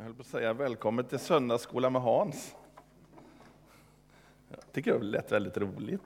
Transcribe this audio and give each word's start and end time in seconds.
Jag 0.00 0.04
höll 0.04 0.14
på 0.14 0.20
att 0.20 0.26
säga 0.26 0.52
välkommen 0.52 1.04
till 1.04 1.18
söndagsskola 1.18 1.90
med 1.90 2.02
Hans. 2.02 2.54
Jag 4.48 4.72
tycker 4.72 4.92
det 4.92 5.04
lät 5.04 5.32
väldigt 5.32 5.56
roligt. 5.56 6.02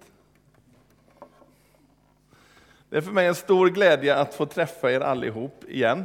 Det 2.88 2.96
är 2.96 3.00
för 3.00 3.12
mig 3.12 3.26
en 3.26 3.34
stor 3.34 3.68
glädje 3.68 4.16
att 4.16 4.34
få 4.34 4.46
träffa 4.46 4.92
er 4.92 5.00
allihop 5.00 5.64
igen. 5.68 6.04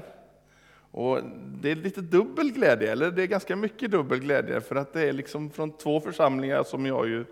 Och 0.92 1.20
det 1.62 1.72
är 1.72 1.76
lite 1.76 2.02
dubbel 2.02 2.52
glädje, 2.52 2.92
eller 2.92 3.12
det 3.12 3.24
är 3.24 3.28
ganska 3.28 3.56
mycket 3.56 3.92
dubbel 3.92 4.20
glädje, 4.20 4.62
för 4.62 4.76
att 4.76 4.94
det 4.94 5.10
är 5.10 5.14
liksom 5.14 5.50
från 5.50 5.72
två 5.72 6.00
församlingar 6.00 6.64
som 6.64 6.86
jag 6.86 7.08
ju 7.08 7.26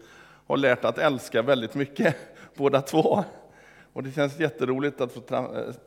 har 0.48 0.58
lärt 0.58 0.86
att 0.86 0.98
älska 0.98 1.42
väldigt 1.42 1.76
mycket, 1.76 2.16
båda 2.56 2.82
två. 2.82 3.24
Och 3.94 4.04
det 4.04 4.12
känns 4.12 4.40
jätteroligt 4.40 5.02
att 5.02 5.12
få 5.12 5.22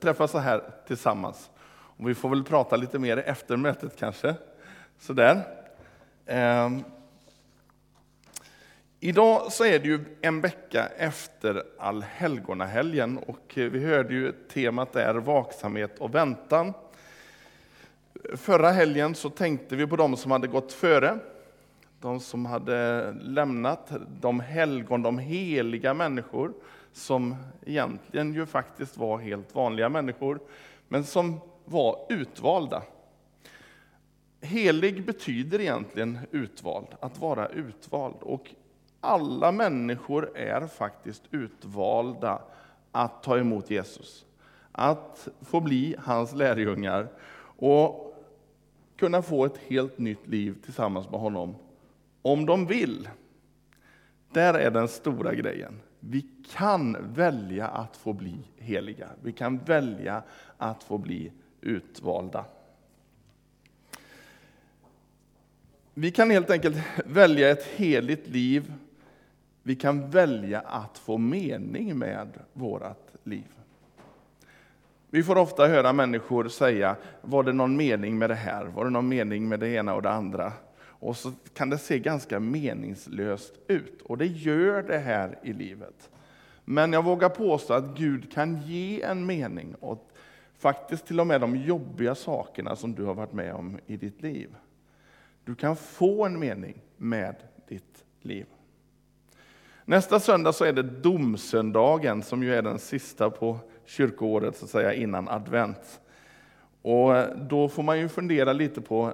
träffas 0.00 0.30
så 0.30 0.38
här 0.38 0.62
tillsammans. 0.86 1.50
Och 1.70 2.08
vi 2.08 2.14
får 2.14 2.28
väl 2.28 2.44
prata 2.44 2.76
lite 2.76 2.98
mer 2.98 3.16
efter 3.16 3.56
mötet 3.56 3.96
kanske. 3.96 4.34
Sådär. 5.00 5.42
Eh, 6.26 6.70
idag 9.00 9.52
så 9.52 9.64
är 9.64 9.78
det 9.78 9.88
ju 9.88 10.04
en 10.20 10.40
vecka 10.40 10.88
efter 10.96 11.62
allhelgonahelgen 11.78 13.18
och 13.18 13.58
eh, 13.58 13.70
vi 13.70 13.84
hörde 13.84 14.14
ju 14.14 14.32
temat 14.32 14.96
är 14.96 15.14
vaksamhet 15.14 15.98
och 15.98 16.14
väntan. 16.14 16.72
Förra 18.34 18.70
helgen 18.70 19.14
så 19.14 19.30
tänkte 19.30 19.76
vi 19.76 19.86
på 19.86 19.96
de 19.96 20.16
som 20.16 20.30
hade 20.30 20.46
gått 20.46 20.72
före, 20.72 21.18
de 22.00 22.20
som 22.20 22.46
hade 22.46 23.10
lämnat, 23.12 23.92
de 24.20 24.40
helgon, 24.40 25.02
de 25.02 25.18
heliga 25.18 25.94
människor 25.94 26.52
som 26.92 27.36
egentligen 27.66 28.34
ju 28.34 28.46
faktiskt 28.46 28.96
var 28.96 29.18
helt 29.18 29.54
vanliga 29.54 29.88
människor, 29.88 30.40
men 30.88 31.04
som 31.04 31.40
var 31.64 32.06
utvalda. 32.08 32.82
Helig 34.40 35.06
betyder 35.06 35.60
egentligen 35.60 36.18
utvald, 36.30 36.86
att 37.00 37.18
vara 37.18 37.48
utvald. 37.48 38.16
Och 38.20 38.54
alla 39.00 39.52
människor 39.52 40.36
är 40.36 40.66
faktiskt 40.66 41.22
utvalda 41.30 42.42
att 42.92 43.22
ta 43.22 43.38
emot 43.38 43.70
Jesus. 43.70 44.26
Att 44.72 45.28
få 45.40 45.60
bli 45.60 45.96
hans 45.98 46.34
lärjungar 46.34 47.08
och 47.56 48.14
kunna 48.96 49.22
få 49.22 49.44
ett 49.44 49.58
helt 49.58 49.98
nytt 49.98 50.26
liv 50.26 50.56
tillsammans 50.64 51.10
med 51.10 51.20
honom. 51.20 51.54
Om 52.22 52.46
de 52.46 52.66
vill. 52.66 53.08
Där 54.32 54.54
är 54.54 54.70
den 54.70 54.88
stora 54.88 55.34
grejen. 55.34 55.80
Vi 56.00 56.26
kan 56.52 57.12
välja 57.14 57.66
att 57.66 57.96
få 57.96 58.12
bli 58.12 58.38
heliga. 58.56 59.08
Vi 59.22 59.32
kan 59.32 59.58
välja 59.58 60.22
att 60.56 60.82
få 60.82 60.98
bli 60.98 61.32
utvalda. 61.60 62.44
Vi 66.00 66.10
kan 66.10 66.30
helt 66.30 66.50
enkelt 66.50 66.76
välja 67.04 67.50
ett 67.50 67.64
heligt 67.64 68.28
liv. 68.28 68.72
Vi 69.62 69.76
kan 69.76 70.10
välja 70.10 70.60
att 70.60 70.98
få 70.98 71.18
mening 71.18 71.98
med 71.98 72.28
vårt 72.52 73.08
liv. 73.24 73.48
Vi 75.10 75.22
får 75.22 75.38
ofta 75.38 75.66
höra 75.66 75.92
människor 75.92 76.48
säga, 76.48 76.96
var 77.22 77.42
det 77.42 77.52
någon 77.52 77.76
mening 77.76 78.18
med 78.18 78.30
det 78.30 78.34
här? 78.34 78.64
Var 78.64 78.84
det 78.84 78.90
någon 78.90 79.08
mening 79.08 79.48
med 79.48 79.60
det 79.60 79.68
ena 79.68 79.94
och 79.94 80.02
det 80.02 80.10
andra? 80.10 80.52
Och 80.82 81.16
så 81.16 81.32
kan 81.54 81.70
det 81.70 81.78
se 81.78 81.98
ganska 81.98 82.40
meningslöst 82.40 83.54
ut, 83.66 84.02
och 84.02 84.18
det 84.18 84.26
gör 84.26 84.82
det 84.82 84.98
här 84.98 85.38
i 85.42 85.52
livet. 85.52 86.10
Men 86.64 86.92
jag 86.92 87.04
vågar 87.04 87.28
påstå 87.28 87.74
att 87.74 87.96
Gud 87.96 88.32
kan 88.32 88.62
ge 88.62 89.02
en 89.02 89.26
mening 89.26 89.74
åt 89.80 90.12
faktiskt 90.58 91.06
till 91.06 91.20
och 91.20 91.26
med 91.26 91.40
de 91.40 91.56
jobbiga 91.56 92.14
sakerna 92.14 92.76
som 92.76 92.94
du 92.94 93.04
har 93.04 93.14
varit 93.14 93.32
med 93.32 93.54
om 93.54 93.78
i 93.86 93.96
ditt 93.96 94.22
liv. 94.22 94.50
Du 95.50 95.54
kan 95.54 95.76
få 95.76 96.24
en 96.24 96.38
mening 96.38 96.82
med 96.96 97.36
ditt 97.68 98.04
liv. 98.20 98.46
Nästa 99.84 100.20
söndag 100.20 100.52
så 100.52 100.64
är 100.64 100.72
det 100.72 100.82
domsöndagen 100.82 102.22
som 102.22 102.42
ju 102.42 102.54
är 102.54 102.62
den 102.62 102.78
sista 102.78 103.30
på 103.30 103.58
kyrkoåret, 103.84 104.56
så 104.56 104.64
att 104.64 104.70
säga, 104.70 104.94
innan 104.94 105.28
advent. 105.28 106.00
Och 106.82 107.12
då 107.36 107.68
får 107.68 107.82
man 107.82 108.00
ju 108.00 108.08
fundera 108.08 108.52
lite 108.52 108.80
på, 108.80 109.12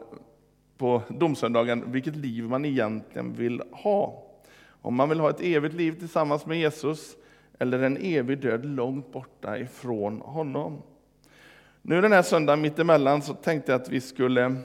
på 0.77 1.03
domsöndagen, 1.09 1.93
vilket 1.93 2.17
liv 2.17 2.45
man 2.45 2.65
egentligen 2.65 3.33
vill 3.33 3.63
ha. 3.73 4.25
Om 4.69 4.95
man 4.95 5.09
vill 5.09 5.21
ha 5.21 5.31
ett 5.31 5.41
evigt 5.41 5.75
liv 5.75 5.99
tillsammans 5.99 6.47
med 6.47 6.59
Jesus, 6.59 7.17
eller 7.59 7.83
en 7.83 7.97
evig 7.97 8.39
död 8.39 8.65
långt 8.65 9.13
borta 9.13 9.59
ifrån 9.59 10.21
honom. 10.21 10.83
Nu 11.83 12.01
den 12.01 12.13
här 12.13 12.23
söndagen 12.23 12.61
mittemellan 12.61 13.23
så 13.23 13.35
tänkte 13.35 13.73
jag 13.73 13.81
att 13.81 13.89
vi 13.89 14.01
skulle 14.01 14.57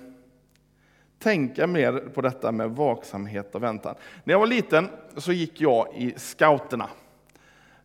tänka 1.21 1.67
mer 1.67 1.91
på 2.13 2.21
detta 2.21 2.51
med 2.51 2.69
vaksamhet 2.69 3.55
och 3.55 3.63
väntan. 3.63 3.95
När 4.23 4.33
jag 4.33 4.39
var 4.39 4.47
liten 4.47 4.89
så 5.17 5.31
gick 5.31 5.61
jag 5.61 5.87
i 5.95 6.13
scouterna. 6.17 6.89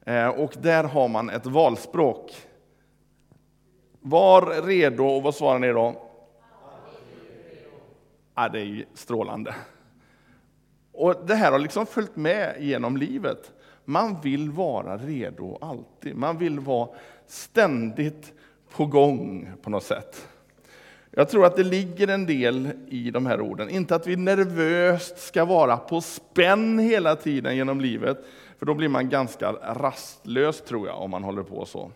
Eh, 0.05 0.29
och 0.29 0.55
där 0.61 0.85
har 0.85 1.09
man 1.09 1.31
ett 1.31 1.47
valspråk. 1.47 2.33
Var 4.01 4.63
redo, 4.63 5.05
och 5.05 5.23
vad 5.23 5.35
svarar 5.35 5.59
ni 5.59 5.73
då? 5.73 6.03
Ja, 8.35 8.49
det 8.49 8.61
är 8.61 8.65
ju 8.65 8.85
strålande. 8.95 9.55
Och 10.93 11.27
Det 11.27 11.35
här 11.35 11.53
har 11.53 11.59
liksom 11.59 11.87
följt 11.87 12.17
med 12.17 12.57
genom 12.59 12.97
livet. 12.97 13.53
Man 13.85 14.21
vill 14.21 14.51
vara 14.51 14.97
redo 14.97 15.59
alltid. 15.61 16.17
Man 16.17 16.39
vill 16.39 16.61
vara 16.61 16.89
ständigt 17.27 18.33
på 18.71 18.87
gång 18.87 19.53
på 19.63 19.71
något 19.71 19.83
sätt. 19.83 20.29
Jag 21.19 21.29
tror 21.29 21.47
att 21.47 21.57
det 21.57 21.63
ligger 21.63 22.09
en 22.09 22.27
del 22.27 22.71
i 22.89 23.11
de 23.11 23.27
här 23.27 23.41
orden. 23.41 23.69
Inte 23.69 23.95
att 23.95 24.07
vi 24.07 24.17
nervöst 24.17 25.19
ska 25.19 25.45
vara 25.45 25.77
på 25.77 26.01
spänn 26.01 26.79
hela 26.79 27.17
tiden 27.17 27.57
genom 27.57 27.81
livet, 27.81 28.25
för 28.59 28.67
då 28.67 28.75
blir 28.75 28.89
man 28.89 29.09
ganska 29.09 29.53
rastlös 29.53 30.61
tror 30.61 30.87
jag, 30.87 31.01
om 31.01 31.11
man 31.11 31.25
håller 31.25 31.43
på 31.43 31.65
så. 31.65 31.91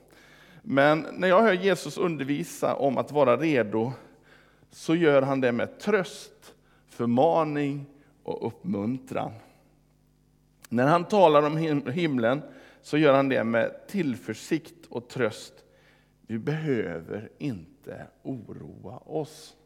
Men 0.62 1.06
när 1.12 1.28
jag 1.28 1.42
hör 1.42 1.52
Jesus 1.52 1.98
undervisa 1.98 2.74
om 2.74 2.98
att 2.98 3.12
vara 3.12 3.36
redo, 3.36 3.92
så 4.70 4.94
gör 4.94 5.22
han 5.22 5.40
det 5.40 5.52
med 5.52 5.78
tröst, 5.78 6.54
förmaning 6.88 7.86
och 8.22 8.46
uppmuntran. 8.46 9.32
När 10.68 10.86
han 10.86 11.04
talar 11.04 11.42
om 11.42 11.56
himlen 11.92 12.42
så 12.82 12.98
gör 12.98 13.14
han 13.14 13.28
det 13.28 13.44
med 13.44 13.86
tillförsikt 13.88 14.86
och 14.88 15.08
tröst. 15.08 15.52
Vi 16.30 16.38
behöver 16.38 17.28
inte 17.38 18.06
oroa 18.22 18.98
oss. 18.98 19.56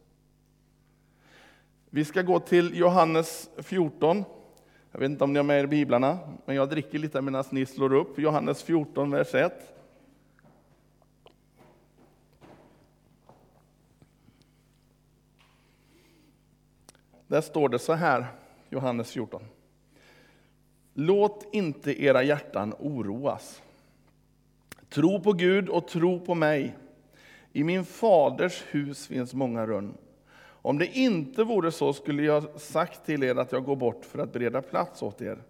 Vi 1.90 2.04
ska 2.04 2.22
gå 2.22 2.40
till 2.40 2.78
Johannes 2.78 3.50
14. 3.56 4.24
Jag 4.92 5.00
vet 5.00 5.10
inte 5.10 5.24
om 5.24 5.32
ni 5.32 5.38
har 5.38 5.44
med 5.44 5.60
er 5.60 5.66
biblarna, 5.66 6.18
men 6.46 6.56
jag 6.56 6.70
dricker 6.70 6.98
lite 6.98 7.20
medan 7.20 7.44
ni 7.50 7.66
slår 7.66 7.92
upp. 7.94 8.18
Johannes 8.18 8.62
14, 8.62 9.10
vers 9.10 9.34
1. 9.34 9.52
Där 17.26 17.40
står 17.40 17.68
det 17.68 17.78
så 17.78 17.92
här, 17.92 18.26
Johannes 18.68 19.10
14. 19.12 19.42
Låt 20.94 21.54
inte 21.54 22.02
era 22.02 22.22
hjärtan 22.22 22.74
oroas. 22.78 23.62
Tro 24.94 25.20
på 25.20 25.32
Gud 25.32 25.68
och 25.68 25.88
tro 25.88 26.20
på 26.20 26.34
mig. 26.34 26.76
I 27.52 27.64
min 27.64 27.84
faders 27.84 28.64
hus 28.70 29.06
finns 29.06 29.34
många 29.34 29.66
rum. 29.66 29.94
Om 30.44 30.78
det 30.78 30.86
inte 30.86 31.44
vore 31.44 31.72
så 31.72 31.92
skulle 31.92 32.22
jag 32.22 32.60
sagt 32.60 33.06
till 33.06 33.22
er 33.22 33.34
att 33.34 33.52
jag 33.52 33.64
går 33.64 33.76
bort 33.76 34.04
för 34.04 34.18
att 34.18 34.32
bereda 34.32 34.62
plats 34.62 35.02
åt 35.02 35.22
er. 35.22 35.42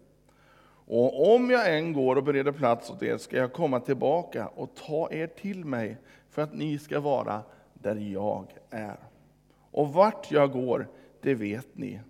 Och 0.87 1.34
om 1.34 1.50
jag 1.50 1.77
än 1.77 1.93
går 1.93 2.16
och 2.16 2.25
bereder 2.25 2.53
plats 2.53 2.91
åt 2.91 3.03
er 3.03 3.16
ska 3.16 3.37
jag 3.37 3.53
komma 3.53 3.81
tillbaka 3.81 4.47
och 4.47 4.75
ta 4.75 5.10
er 5.10 5.27
till 5.27 5.65
mig 5.65 5.97
för 6.28 6.43
att 6.43 6.54
ni 6.54 6.78
ska 6.78 7.00
vara 7.00 7.43
där 7.75 7.97
jag 7.97 8.47
är. 8.71 8.99
Och 9.71 9.93
vart 9.93 10.31
jag 10.31 10.53
går, 10.53 10.88
det 11.21 11.34
vet 11.34 11.77
ni. 11.77 12.01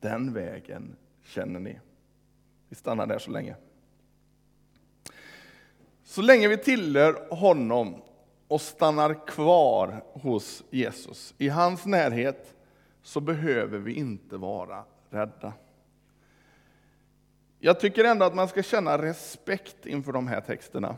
Den 0.00 0.32
vägen 0.32 0.96
känner 1.24 1.60
ni. 1.60 1.80
Vi 2.68 2.76
stannar 2.76 3.06
där 3.06 3.18
så 3.18 3.30
länge. 3.30 3.56
Så 6.04 6.22
länge 6.22 6.48
vi 6.48 6.56
tillhör 6.56 7.34
honom 7.34 8.02
och 8.48 8.60
stannar 8.60 9.26
kvar 9.26 10.04
hos 10.12 10.64
Jesus, 10.70 11.34
i 11.38 11.48
hans 11.48 11.86
närhet, 11.86 12.54
så 13.02 13.20
behöver 13.20 13.78
vi 13.78 13.94
inte 13.94 14.36
vara 14.36 14.84
rädda. 15.10 15.52
Jag 17.58 17.80
tycker 17.80 18.04
ändå 18.04 18.24
att 18.24 18.34
man 18.34 18.48
ska 18.48 18.62
känna 18.62 19.02
respekt 19.02 19.86
inför 19.86 20.12
de 20.12 20.28
här 20.28 20.40
texterna. 20.40 20.96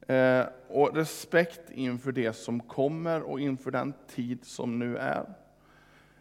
Eh, 0.00 0.46
och 0.68 0.96
respekt 0.96 1.70
inför 1.70 2.12
det 2.12 2.32
som 2.32 2.60
kommer 2.60 3.22
och 3.22 3.40
inför 3.40 3.70
den 3.70 3.94
tid 4.14 4.44
som 4.44 4.78
nu 4.78 4.96
är. 4.96 5.34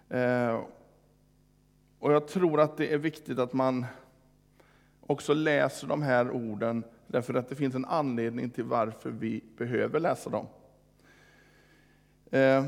Eh, 0.10 0.62
och 2.00 2.14
jag 2.14 2.28
tror 2.28 2.60
att 2.60 2.78
det 2.78 2.94
är 2.94 2.98
viktigt 2.98 3.40
att 3.40 3.54
man 3.54 3.86
också 5.02 5.34
läser 5.34 5.88
de 5.88 6.02
här 6.02 6.32
orden 6.32 6.84
Därför 7.12 7.34
att 7.34 7.50
det 7.50 7.56
finns 7.56 7.76
en 7.76 7.86
anledning 7.86 8.50
till 8.50 8.64
varför 8.64 9.10
vi 9.10 9.44
behöver 9.58 10.00
läsa 10.00 10.30
dem. 10.30 10.48
Eh, 12.32 12.66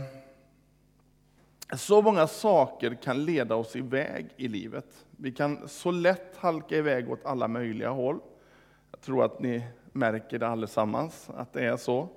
så 1.78 2.02
många 2.02 2.28
saker 2.28 2.98
kan 3.04 3.26
leda 3.26 3.56
oss 3.56 3.76
iväg 3.76 4.26
i 4.38 4.48
livet. 4.48 5.06
Vi 5.12 5.32
kan 5.32 5.68
så 5.68 5.92
lätt 5.92 6.38
halka 6.38 6.78
iväg 6.78 7.10
åt 7.10 7.26
alla 7.26 7.48
möjliga 7.48 7.90
håll. 7.90 8.20
Jag 8.92 9.02
tror 9.02 9.26
att 9.26 9.40
ni 9.40 9.68
märker 9.92 10.40
det 10.40 10.48
allesammans, 10.48 11.30
att 11.36 11.54
det 11.54 11.66
är 11.66 11.78
så. 11.78 12.10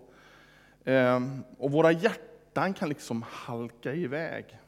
Eh, 0.84 1.20
och 1.58 1.72
våra 1.72 1.92
hjärtan 1.92 2.74
kan 2.74 2.88
liksom 2.88 3.24
halka 3.28 3.94
iväg. 3.94 4.58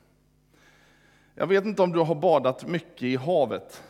Jag 1.34 1.46
vet 1.46 1.64
inte 1.64 1.82
om 1.82 1.92
du 1.92 2.00
har 2.00 2.14
badat 2.14 2.66
mycket 2.66 3.02
i 3.02 3.16
havet? 3.16 3.82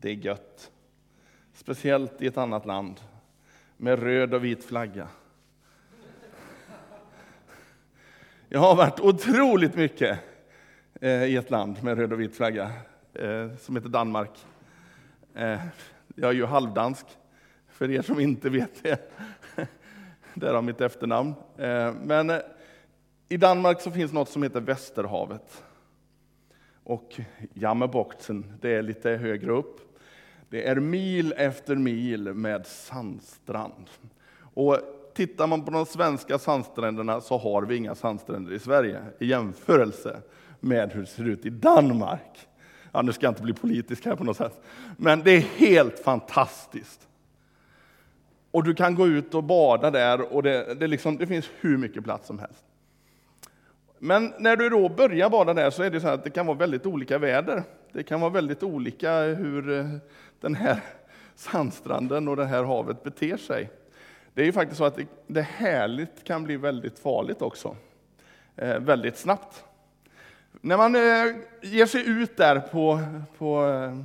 Det 0.00 0.10
är 0.10 0.14
gött. 0.14 0.70
Speciellt 1.52 2.22
i 2.22 2.26
ett 2.26 2.36
annat 2.36 2.66
land 2.66 3.00
med 3.76 3.98
röd 3.98 4.34
och 4.34 4.44
vit 4.44 4.64
flagga. 4.64 5.08
Jag 8.48 8.60
har 8.60 8.76
varit 8.76 9.00
otroligt 9.00 9.74
mycket 9.74 10.18
eh, 11.00 11.24
i 11.24 11.36
ett 11.36 11.50
land 11.50 11.82
med 11.82 11.98
röd 11.98 12.12
och 12.12 12.20
vit 12.20 12.36
flagga 12.36 12.72
eh, 13.14 13.56
som 13.56 13.76
heter 13.76 13.88
Danmark. 13.88 14.30
Eh, 15.34 15.60
jag 16.14 16.30
är 16.30 16.34
ju 16.34 16.46
halvdansk, 16.46 17.06
för 17.68 17.90
er 17.90 18.02
som 18.02 18.20
inte 18.20 18.50
vet 18.50 18.82
det. 18.82 19.12
Därav 20.34 20.64
mitt 20.64 20.80
efternamn. 20.80 21.34
Men 22.02 22.32
i 23.28 23.36
Danmark 23.36 23.80
så 23.80 23.90
finns 23.90 24.12
något 24.12 24.28
som 24.28 24.42
heter 24.42 24.60
Västerhavet. 24.60 25.62
Och 26.82 27.20
Jammerboxen, 27.52 28.52
det 28.60 28.74
är 28.74 28.82
lite 28.82 29.10
högre 29.10 29.52
upp. 29.52 29.87
Det 30.50 30.68
är 30.68 30.76
mil 30.76 31.34
efter 31.36 31.76
mil 31.76 32.34
med 32.34 32.66
sandstrand. 32.66 33.90
Och 34.40 34.78
tittar 35.14 35.46
man 35.46 35.64
på 35.64 35.70
de 35.70 35.86
svenska 35.86 36.38
sandstränderna 36.38 37.20
så 37.20 37.38
har 37.38 37.62
vi 37.62 37.76
inga 37.76 37.94
sandstränder 37.94 38.52
i 38.52 38.58
Sverige 38.58 39.02
i 39.18 39.26
jämförelse 39.26 40.22
med 40.60 40.92
hur 40.92 41.00
det 41.00 41.06
ser 41.06 41.24
ut 41.28 41.46
i 41.46 41.50
Danmark. 41.50 42.48
Ja, 42.92 43.02
nu 43.02 43.12
ska 43.12 43.26
jag 43.26 43.30
inte 43.30 43.42
bli 43.42 43.52
politisk 43.52 44.04
här 44.04 44.16
på 44.16 44.24
något 44.24 44.36
sätt, 44.36 44.60
men 44.96 45.22
det 45.22 45.30
är 45.30 45.40
helt 45.40 45.98
fantastiskt. 45.98 47.08
Och 48.50 48.64
du 48.64 48.74
kan 48.74 48.94
gå 48.94 49.06
ut 49.06 49.34
och 49.34 49.44
bada 49.44 49.90
där 49.90 50.32
och 50.32 50.42
det, 50.42 50.74
det, 50.74 50.86
liksom, 50.86 51.16
det 51.16 51.26
finns 51.26 51.50
hur 51.60 51.76
mycket 51.76 52.04
plats 52.04 52.26
som 52.26 52.38
helst. 52.38 52.64
Men 53.98 54.32
när 54.38 54.56
du 54.56 54.68
då 54.68 54.88
börjar 54.88 55.30
bada 55.30 55.54
där 55.54 55.70
så 55.70 55.82
är 55.82 55.90
det 55.90 56.00
så 56.00 56.08
att 56.08 56.24
det 56.24 56.30
kan 56.30 56.46
vara 56.46 56.58
väldigt 56.58 56.86
olika 56.86 57.18
väder. 57.18 57.62
Det 57.92 58.02
kan 58.02 58.20
vara 58.20 58.30
väldigt 58.30 58.62
olika 58.62 59.22
hur 59.22 59.78
eh, 59.78 59.86
den 60.40 60.54
här 60.54 60.80
sandstranden 61.34 62.28
och 62.28 62.36
det 62.36 62.46
här 62.46 62.64
havet 62.64 63.02
beter 63.02 63.36
sig. 63.36 63.70
Det 64.34 64.42
är 64.42 64.46
ju 64.46 64.52
faktiskt 64.52 64.78
så 64.78 64.84
att 64.84 64.98
det 65.26 65.42
härligt 65.42 66.24
kan 66.24 66.44
bli 66.44 66.56
väldigt 66.56 66.98
farligt 66.98 67.42
också, 67.42 67.76
eh, 68.56 68.78
väldigt 68.78 69.16
snabbt. 69.16 69.64
När 70.60 70.76
man 70.76 70.94
eh, 70.94 71.36
ger 71.62 71.86
sig 71.86 72.08
ut 72.08 72.36
där 72.36 72.60
på, 72.60 73.00
på, 73.38 73.66
eh, 73.66 73.96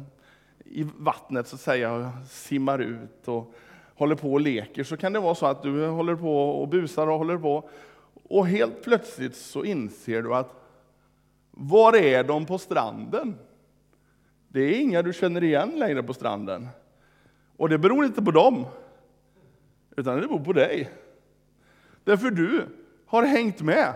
i 0.65 0.87
vattnet 0.97 1.47
så 1.47 1.55
att 1.55 1.61
säga, 1.61 1.93
och 1.93 2.05
simmar 2.29 2.79
ut 2.79 3.27
och 3.27 3.53
håller 3.95 4.15
på 4.15 4.33
och 4.33 4.41
leker, 4.41 4.83
så 4.83 4.97
kan 4.97 5.13
det 5.13 5.19
vara 5.19 5.35
så 5.35 5.45
att 5.45 5.63
du 5.63 5.87
håller 5.87 6.15
på 6.15 6.61
och 6.61 6.67
busar 6.67 7.07
och 7.07 7.17
håller 7.17 7.37
på, 7.37 7.69
och 8.29 8.47
helt 8.47 8.83
plötsligt 8.83 9.35
så 9.35 9.63
inser 9.63 10.21
du 10.21 10.35
att 10.35 10.53
var 11.51 11.95
är 11.95 12.23
de 12.23 12.45
på 12.45 12.57
stranden? 12.57 13.37
Det 14.53 14.61
är 14.61 14.79
inga 14.79 15.01
du 15.01 15.13
känner 15.13 15.43
igen 15.43 15.79
längre 15.79 16.03
på 16.03 16.13
stranden. 16.13 16.67
Och 17.57 17.69
det 17.69 17.77
beror 17.77 18.05
inte 18.05 18.21
på 18.21 18.31
dem, 18.31 18.65
utan 19.97 20.15
det 20.15 20.27
beror 20.27 20.43
på 20.43 20.53
dig. 20.53 20.91
Därför 22.03 22.31
du 22.31 22.65
har 23.05 23.23
hängt 23.23 23.61
med 23.61 23.93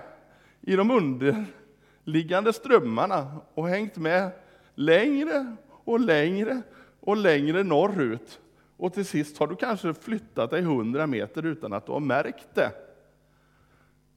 i 0.62 0.75
de 0.75 0.92
underliggande 0.92 2.54
strömmarna 2.54 3.38
och 3.54 3.68
hängt 3.68 3.98
med 3.98 4.31
längre 4.75 5.56
och 5.69 6.00
längre 6.00 6.62
och 7.00 7.18
längre 7.18 7.63
norrut. 7.63 8.39
Och 8.77 8.94
till 8.94 9.06
sist 9.06 9.38
har 9.38 9.48
du 9.48 9.56
kanske 9.56 9.94
flyttat 9.94 10.51
dig 10.51 10.62
hundra 10.62 11.07
meter 11.07 11.45
utan 11.45 11.74
att 11.74 11.86
du 11.86 11.92
har 11.92 12.00
märkt 12.00 12.48
det. 12.54 12.71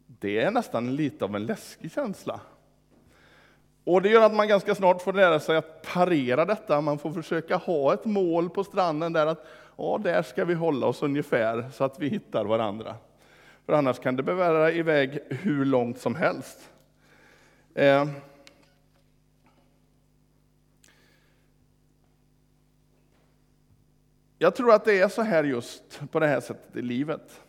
Det 0.06 0.40
är 0.40 0.50
nästan 0.50 0.96
lite 0.96 1.24
av 1.24 1.36
en 1.36 1.46
läskig 1.46 1.92
känsla. 1.92 2.40
Och 3.84 4.02
det 4.02 4.08
gör 4.08 4.26
att 4.26 4.34
man 4.34 4.48
ganska 4.48 4.74
snart 4.74 5.02
får 5.02 5.12
lära 5.12 5.40
sig 5.40 5.56
att 5.56 5.82
parera 5.82 6.44
detta. 6.44 6.80
Man 6.80 6.98
får 6.98 7.12
försöka 7.12 7.56
ha 7.56 7.94
ett 7.94 8.04
mål 8.04 8.50
på 8.50 8.64
stranden 8.64 9.12
där 9.12 9.26
att 9.26 9.46
ja, 9.76 10.00
där 10.04 10.22
ska 10.22 10.44
vi 10.44 10.54
hålla 10.54 10.86
oss 10.86 11.02
ungefär 11.02 11.70
så 11.72 11.84
att 11.84 11.98
vi 11.98 12.08
hittar 12.08 12.44
varandra. 12.44 12.96
För 13.66 13.72
annars 13.72 13.98
kan 13.98 14.16
det 14.16 14.22
bära 14.22 14.72
iväg 14.72 15.18
hur 15.28 15.64
långt 15.64 15.98
som 15.98 16.14
helst. 16.14 16.70
Eh. 17.74 18.06
Jag 24.38 24.54
tror 24.56 24.72
att 24.72 24.84
det 24.84 25.00
är 25.00 25.08
så 25.08 25.22
här 25.22 25.44
just 25.44 26.00
på 26.10 26.20
det 26.20 26.26
här 26.26 26.40
sättet 26.40 26.76
i 26.76 26.82
livet. 26.82 27.40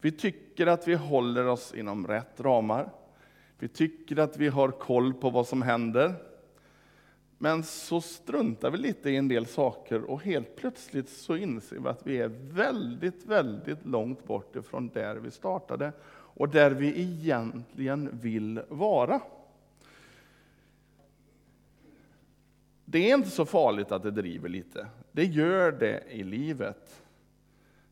Vi 0.00 0.12
tycker 0.12 0.66
att 0.66 0.88
vi 0.88 0.94
håller 0.94 1.46
oss 1.46 1.74
inom 1.74 2.06
rätt 2.06 2.40
ramar. 2.40 2.88
Vi 3.62 3.68
tycker 3.68 4.18
att 4.18 4.36
vi 4.36 4.48
har 4.48 4.70
koll 4.70 5.14
på 5.14 5.30
vad 5.30 5.48
som 5.48 5.62
händer. 5.62 6.14
Men 7.38 7.62
så 7.62 8.00
struntar 8.00 8.70
vi 8.70 8.78
lite 8.78 9.10
i 9.10 9.16
en 9.16 9.28
del 9.28 9.46
saker 9.46 10.02
och 10.02 10.22
helt 10.22 10.56
plötsligt 10.56 11.08
så 11.08 11.36
inser 11.36 11.78
vi 11.78 11.88
att 11.88 12.06
vi 12.06 12.18
är 12.18 12.28
väldigt, 12.52 13.26
väldigt 13.26 13.86
långt 13.86 14.24
bort 14.24 14.56
ifrån 14.56 14.88
där 14.88 15.16
vi 15.16 15.30
startade 15.30 15.92
och 16.10 16.48
där 16.48 16.70
vi 16.70 17.00
egentligen 17.00 18.18
vill 18.22 18.62
vara. 18.68 19.20
Det 22.84 23.10
är 23.10 23.14
inte 23.14 23.30
så 23.30 23.46
farligt 23.46 23.92
att 23.92 24.02
det 24.02 24.10
driver 24.10 24.48
lite. 24.48 24.86
Det 25.12 25.24
gör 25.24 25.72
det 25.72 26.02
i 26.10 26.22
livet. 26.22 27.02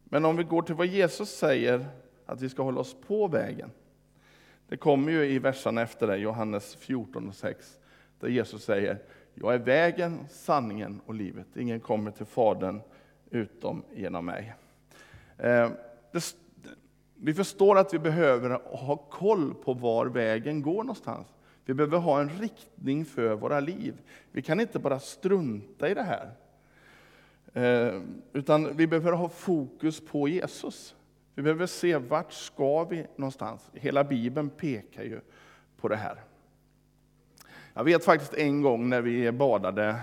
Men 0.05 0.25
om 0.25 0.37
vi 0.37 0.45
går 0.45 0.63
till 0.63 0.75
vad 0.75 0.87
Jesus 0.87 1.29
säger, 1.29 1.87
att 2.27 2.41
vi 2.41 2.49
ska 2.49 2.63
hålla 2.63 2.81
oss 2.81 2.97
på 3.07 3.29
vägen. 3.29 3.71
Det 4.71 4.77
kommer 4.77 5.13
ju 5.13 5.25
i 5.25 5.39
verserna 5.39 5.83
efter 5.83 6.07
det, 6.07 6.17
Johannes 6.17 6.75
14 6.75 7.29
och 7.29 7.35
6, 7.35 7.79
där 8.21 8.29
Jesus 8.29 8.65
säger 8.65 8.99
jag 9.35 9.55
är 9.55 9.59
vägen, 9.59 10.19
sanningen 10.29 11.01
och 11.07 11.15
livet. 11.15 11.47
Ingen 11.57 11.81
kommer 11.81 12.11
till 12.11 12.27
Fadern 12.27 12.81
utom 13.31 13.83
genom 13.95 14.25
mig. 14.25 14.55
Eh, 15.37 15.71
det, 16.13 16.37
vi 17.15 17.35
förstår 17.35 17.79
att 17.79 17.95
vi 17.95 17.99
behöver 17.99 18.51
ha 18.65 18.97
koll 18.97 19.55
på 19.55 19.75
var 19.75 20.07
vägen 20.07 20.63
går 20.63 20.85
någonstans. 20.85 21.27
Vi 21.65 21.75
behöver 21.75 21.99
ha 21.99 22.21
en 22.21 22.31
riktning 22.31 23.05
för 23.05 23.35
våra 23.35 23.61
liv. 23.61 23.95
Vi 24.33 24.43
kan 24.43 24.61
inte 24.61 24.79
bara 24.79 25.01
strunta 25.01 25.89
i 25.89 25.95
det 25.95 26.03
här. 26.03 26.31
Eh, 27.53 28.03
utan 28.33 28.77
vi 28.77 28.87
behöver 28.87 29.13
ha 29.13 29.29
fokus 29.29 30.07
på 30.07 30.29
Jesus. 30.29 30.95
Vi 31.35 31.43
behöver 31.43 31.67
se 31.67 31.97
vart 31.97 32.33
ska 32.33 32.85
vi 32.85 33.07
någonstans. 33.17 33.71
Hela 33.73 34.05
Bibeln 34.05 34.51
pekar 34.51 35.03
ju 35.03 35.21
på 35.77 35.89
det 35.89 35.97
här. 35.97 36.23
Jag 37.75 37.85
vet 37.85 38.05
faktiskt 38.05 38.35
en 38.35 38.63
gång 38.63 38.89
när 38.89 39.01
vi 39.01 39.33
badade, 39.33 40.01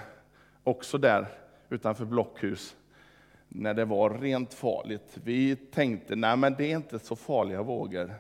också 0.64 0.98
där 0.98 1.28
utanför 1.70 2.06
Blockhus, 2.06 2.76
när 3.48 3.74
det 3.74 3.86
var 3.86 4.10
rent 4.10 4.54
farligt. 4.54 5.18
Vi 5.24 5.56
tänkte, 5.56 6.16
nej 6.16 6.38
men 6.38 6.56
det 6.58 6.72
är 6.72 6.76
inte 6.76 7.00
så 7.00 7.16
farliga 7.16 7.62
vågor. 7.62 8.16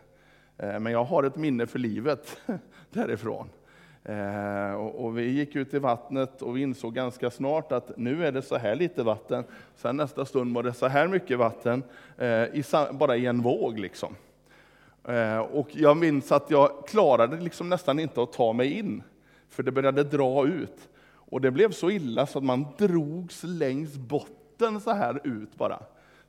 Eh, 0.57 0.79
men 0.79 0.91
jag 0.91 1.03
har 1.03 1.23
ett 1.23 1.35
minne 1.35 1.67
för 1.67 1.79
livet 1.79 2.41
därifrån. 2.89 3.49
Eh, 4.07 4.73
och 4.73 5.17
vi 5.17 5.29
gick 5.29 5.55
ut 5.55 5.73
i 5.73 5.79
vattnet 5.79 6.41
och 6.41 6.57
vi 6.57 6.61
insåg 6.61 6.93
ganska 6.93 7.31
snart 7.31 7.71
att 7.71 7.97
nu 7.97 8.25
är 8.25 8.31
det 8.31 8.41
så 8.41 8.57
här 8.57 8.75
lite 8.75 9.03
vatten. 9.03 9.43
Sen 9.75 9.97
nästa 9.97 10.25
stund 10.25 10.55
var 10.55 10.63
det 10.63 10.73
så 10.73 10.87
här 10.87 11.07
mycket 11.07 11.37
vatten, 11.37 11.83
eh, 12.17 12.91
bara 12.91 13.15
i 13.15 13.25
en 13.25 13.41
våg. 13.41 13.79
Liksom. 13.79 14.15
Eh, 15.03 15.37
och 15.37 15.67
jag 15.71 15.97
minns 15.97 16.31
att 16.31 16.51
jag 16.51 16.87
klarade 16.87 17.39
liksom 17.39 17.69
nästan 17.69 17.99
inte 17.99 18.21
att 18.21 18.33
ta 18.33 18.53
mig 18.53 18.79
in 18.79 19.03
för 19.49 19.63
det 19.63 19.71
började 19.71 20.03
dra 20.03 20.47
ut. 20.47 20.89
Och 21.09 21.41
det 21.41 21.51
blev 21.51 21.71
så 21.71 21.89
illa 21.89 22.27
så 22.27 22.37
att 22.37 22.43
man 22.43 22.65
drogs 22.77 23.43
längs 23.43 23.97
botten 23.97 24.81
så 24.81 24.91
här 24.91 25.21
ut 25.23 25.55
bara. 25.55 25.79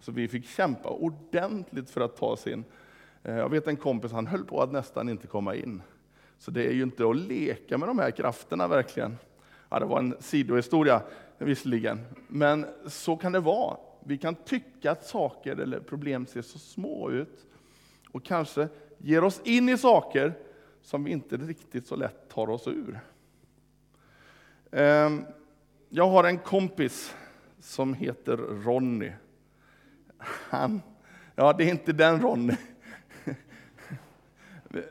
Så 0.00 0.12
vi 0.12 0.28
fick 0.28 0.46
kämpa 0.46 0.88
ordentligt 0.88 1.90
för 1.90 2.00
att 2.00 2.16
ta 2.16 2.26
oss 2.26 2.46
in. 2.46 2.64
Eh, 3.22 3.36
jag 3.36 3.48
vet 3.48 3.66
en 3.66 3.76
kompis, 3.76 4.12
han 4.12 4.26
höll 4.26 4.44
på 4.44 4.62
att 4.62 4.72
nästan 4.72 5.08
inte 5.08 5.26
komma 5.26 5.54
in. 5.54 5.82
Så 6.38 6.50
det 6.50 6.66
är 6.66 6.72
ju 6.72 6.82
inte 6.82 7.10
att 7.10 7.16
leka 7.16 7.78
med 7.78 7.88
de 7.88 7.98
här 7.98 8.10
krafterna 8.10 8.68
verkligen. 8.68 9.16
Ja, 9.68 9.78
det 9.78 9.86
var 9.86 9.98
en 9.98 10.14
sidohistoria 10.20 11.02
visserligen, 11.38 12.00
men 12.28 12.66
så 12.86 13.16
kan 13.16 13.32
det 13.32 13.40
vara. 13.40 13.76
Vi 14.04 14.18
kan 14.18 14.34
tycka 14.34 14.90
att 14.90 15.06
saker 15.06 15.56
eller 15.56 15.80
problem 15.80 16.26
ser 16.26 16.42
så 16.42 16.58
små 16.58 17.10
ut 17.10 17.46
och 18.12 18.24
kanske 18.24 18.68
ger 18.98 19.24
oss 19.24 19.40
in 19.44 19.68
i 19.68 19.78
saker 19.78 20.34
som 20.82 21.04
vi 21.04 21.10
inte 21.10 21.36
riktigt 21.36 21.86
så 21.86 21.96
lätt 21.96 22.28
tar 22.28 22.50
oss 22.50 22.68
ur. 22.68 23.00
Ehm, 24.70 25.24
jag 25.88 26.08
har 26.08 26.24
en 26.24 26.38
kompis 26.38 27.14
som 27.60 27.94
heter 27.94 28.36
Ronny. 28.36 29.12
Han, 30.18 30.82
ja, 31.34 31.52
det 31.52 31.64
är 31.64 31.70
inte 31.70 31.92
den 31.92 32.20
Ronny. 32.20 32.56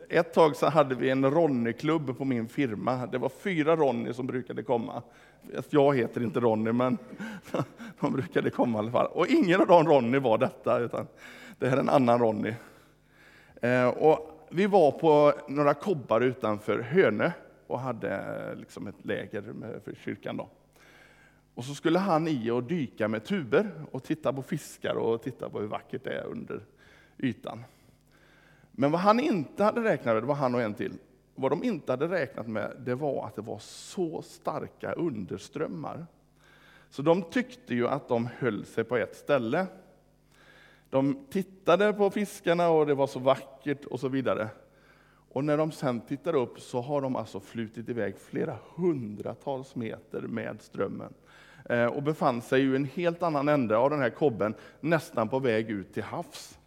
Ett 0.10 0.34
tag 0.34 0.56
så 0.56 0.70
hade 0.70 0.96
vi 0.96 1.10
en 1.10 1.32
Ronny-klubb 1.32 2.18
på 2.18 2.26
min 2.26 2.48
firma. 2.48 3.08
Det 3.08 3.18
var 3.18 3.30
fyra 3.30 3.76
Ronny 3.76 4.14
som 4.14 4.28
brukade 4.28 4.64
komma. 4.64 5.04
Jag 5.70 5.98
heter 5.98 6.24
inte 6.24 6.40
Ronny, 6.40 6.72
men 6.72 6.98
de 8.00 8.14
brukade 8.14 8.50
komma 8.50 8.78
i 8.78 8.80
alla 8.80 8.92
fall. 8.92 9.08
Och 9.08 9.28
ingen 9.28 9.62
av 9.62 9.68
dem 9.68 9.88
Ronny 9.88 10.20
var 10.20 10.38
detta, 10.38 10.80
utan 10.80 11.08
det 11.60 11.70
här 11.70 11.78
är 11.78 11.82
en 11.82 11.90
annan 11.90 12.20
Ronny. 12.20 12.54
Eh, 13.62 13.88
och 13.88 14.48
vi 14.50 14.68
var 14.68 14.92
på 14.92 15.34
några 15.48 15.74
kobbar 15.74 16.22
utanför 16.22 16.80
Hönö 16.80 17.32
och 17.68 17.80
hade 17.80 18.10
eh, 18.10 18.60
liksom 18.60 18.88
ett 18.88 19.06
läger 19.06 19.42
för 19.86 19.96
kyrkan. 20.04 20.38
Då. 20.38 20.50
Och 21.56 21.66
så 21.66 21.76
skulle 21.76 22.00
han 22.00 22.28
i 22.28 22.52
och 22.52 22.64
dyka 22.64 23.08
med 23.08 23.26
tuber 23.26 23.72
och 23.92 24.04
titta 24.04 24.34
på 24.34 24.42
fiskar 24.42 24.96
och 24.96 25.22
titta 25.22 25.50
på 25.50 25.60
hur 25.60 25.68
vackert 25.68 26.04
det 26.04 26.14
är 26.14 26.26
under 26.26 26.62
ytan. 27.18 27.64
Men 28.80 28.92
vad 28.92 29.02
han 29.02 29.20
inte 29.20 29.64
hade 29.64 29.84
räknat 29.84 30.14
med, 30.14 30.24
det 30.24 30.28
var 30.28 30.36
han 30.36 30.56
och 30.56 30.62
en 30.62 30.74
till, 30.74 30.94
vad 31.36 31.52
de 31.52 31.64
inte 31.64 31.92
hade 31.92 32.08
räknat 32.08 32.48
med, 32.48 32.72
det 32.80 32.96
var 32.96 33.26
att 33.28 33.36
det 33.36 33.42
var 33.42 33.60
så 33.60 34.22
starka 34.22 34.92
underströmmar. 34.92 36.06
Så 36.90 37.02
de 37.02 37.22
tyckte 37.22 37.76
ju 37.76 37.88
att 37.88 38.08
de 38.08 38.30
höll 38.38 38.66
sig 38.66 38.84
på 38.84 38.98
ett 38.98 39.16
ställe. 39.16 39.68
De 40.90 41.26
tittade 41.30 41.94
på 41.94 42.10
fiskarna 42.10 42.70
och 42.70 42.86
det 42.86 42.94
var 42.94 43.08
så 43.08 43.20
vackert 43.20 43.86
och 43.86 44.00
så 44.00 44.08
vidare. 44.08 44.50
Och 45.30 45.46
när 45.46 45.58
de 45.58 45.72
sen 45.72 46.02
tittar 46.02 46.36
upp 46.36 46.60
så 46.60 46.82
har 46.82 47.02
de 47.02 47.16
alltså 47.16 47.40
flutit 47.40 47.90
iväg 47.90 48.18
flera 48.18 48.58
hundratals 48.76 49.76
meter 49.76 50.22
med 50.22 50.62
strömmen 50.62 51.14
eh, 51.66 51.86
och 51.86 52.04
befann 52.04 52.42
sig 52.42 52.62
i 52.62 52.76
en 52.76 52.86
helt 52.86 53.24
annan 53.24 53.50
ände 53.50 53.78
av 53.78 53.90
den 53.90 54.00
här 54.00 54.10
kobben, 54.10 54.54
nästan 54.80 55.30
på 55.30 55.40
väg 55.40 55.70
ut 55.70 55.94
till 55.94 56.04
havs. 56.04 56.58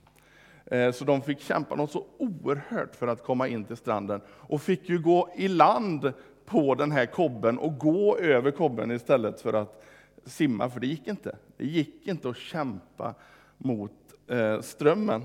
Eh, 0.70 0.92
så 0.92 1.04
de 1.04 1.22
fick 1.22 1.40
kämpa 1.40 1.74
något 1.74 1.90
så 1.90 2.06
oerhört 2.18 2.96
för 2.96 3.06
att 3.06 3.22
komma 3.24 3.48
in 3.48 3.64
till 3.64 3.76
stranden 3.76 4.20
och 4.28 4.62
fick 4.62 4.88
ju 4.88 4.98
gå 4.98 5.28
i 5.34 5.48
land 5.48 6.12
på 6.46 6.74
den 6.74 6.92
här 6.92 7.06
kobben 7.06 7.58
och 7.58 7.78
gå 7.78 8.16
över 8.16 8.50
kobben 8.50 8.90
istället 8.90 9.40
för 9.40 9.52
att 9.52 9.84
simma, 10.24 10.70
för 10.70 10.80
det 10.80 10.86
gick 10.86 11.08
inte. 11.08 11.36
Det 11.56 11.66
gick 11.66 12.06
inte 12.06 12.28
att 12.28 12.36
kämpa 12.36 13.14
mot 13.58 13.92
eh, 14.28 14.60
strömmen, 14.60 15.24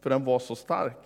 för 0.00 0.10
den 0.10 0.24
var 0.24 0.38
så 0.38 0.54
stark. 0.54 0.98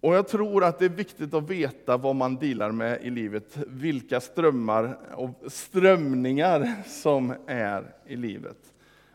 Och 0.00 0.14
jag 0.14 0.28
tror 0.28 0.64
att 0.64 0.78
det 0.78 0.84
är 0.84 0.88
viktigt 0.88 1.34
att 1.34 1.50
veta 1.50 1.96
vad 1.96 2.16
man 2.16 2.36
dealar 2.36 2.72
med 2.72 3.02
i 3.02 3.10
livet, 3.10 3.56
vilka 3.66 4.20
strömmar 4.20 4.98
och 5.14 5.52
strömningar 5.52 6.74
som 6.86 7.34
är 7.46 7.94
i 8.06 8.16
livet. 8.16 8.58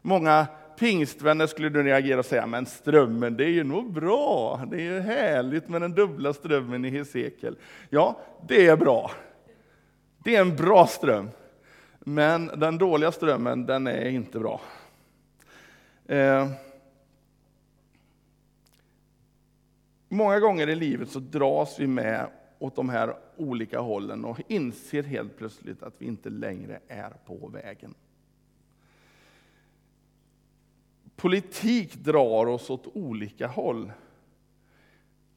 Många 0.01 0.47
pingstvänner 0.79 1.47
skulle 1.47 1.69
du 1.69 1.83
reagera 1.83 2.19
och 2.19 2.25
säga, 2.25 2.47
men 2.47 2.65
strömmen, 2.65 3.37
det 3.37 3.43
är 3.43 3.49
ju 3.49 3.63
nog 3.63 3.93
bra. 3.93 4.61
Det 4.71 4.75
är 4.75 4.93
ju 4.93 4.99
härligt 4.99 5.69
med 5.69 5.81
den 5.81 5.91
dubbla 5.91 6.33
strömmen 6.33 6.85
i 6.85 6.89
Hesekiel. 6.89 7.55
Ja, 7.89 8.19
det 8.47 8.67
är 8.67 8.77
bra. 8.77 9.11
Det 10.23 10.35
är 10.35 10.41
en 10.41 10.55
bra 10.55 10.87
ström. 10.87 11.29
Men 11.99 12.47
den 12.47 12.77
dåliga 12.77 13.11
strömmen, 13.11 13.65
den 13.65 13.87
är 13.87 14.09
inte 14.09 14.39
bra. 14.39 14.61
Eh. 16.05 16.49
Många 20.09 20.39
gånger 20.39 20.69
i 20.69 20.75
livet 20.75 21.09
så 21.09 21.19
dras 21.19 21.79
vi 21.79 21.87
med 21.87 22.27
åt 22.59 22.75
de 22.75 22.89
här 22.89 23.15
olika 23.37 23.79
hållen 23.79 24.25
och 24.25 24.41
inser 24.47 25.03
helt 25.03 25.37
plötsligt 25.37 25.83
att 25.83 25.93
vi 25.97 26.05
inte 26.05 26.29
längre 26.29 26.79
är 26.87 27.13
på 27.25 27.47
vägen. 27.47 27.93
Politik 31.19 31.95
drar 31.95 32.45
oss 32.45 32.69
åt 32.69 32.87
olika 32.93 33.47
håll. 33.47 33.91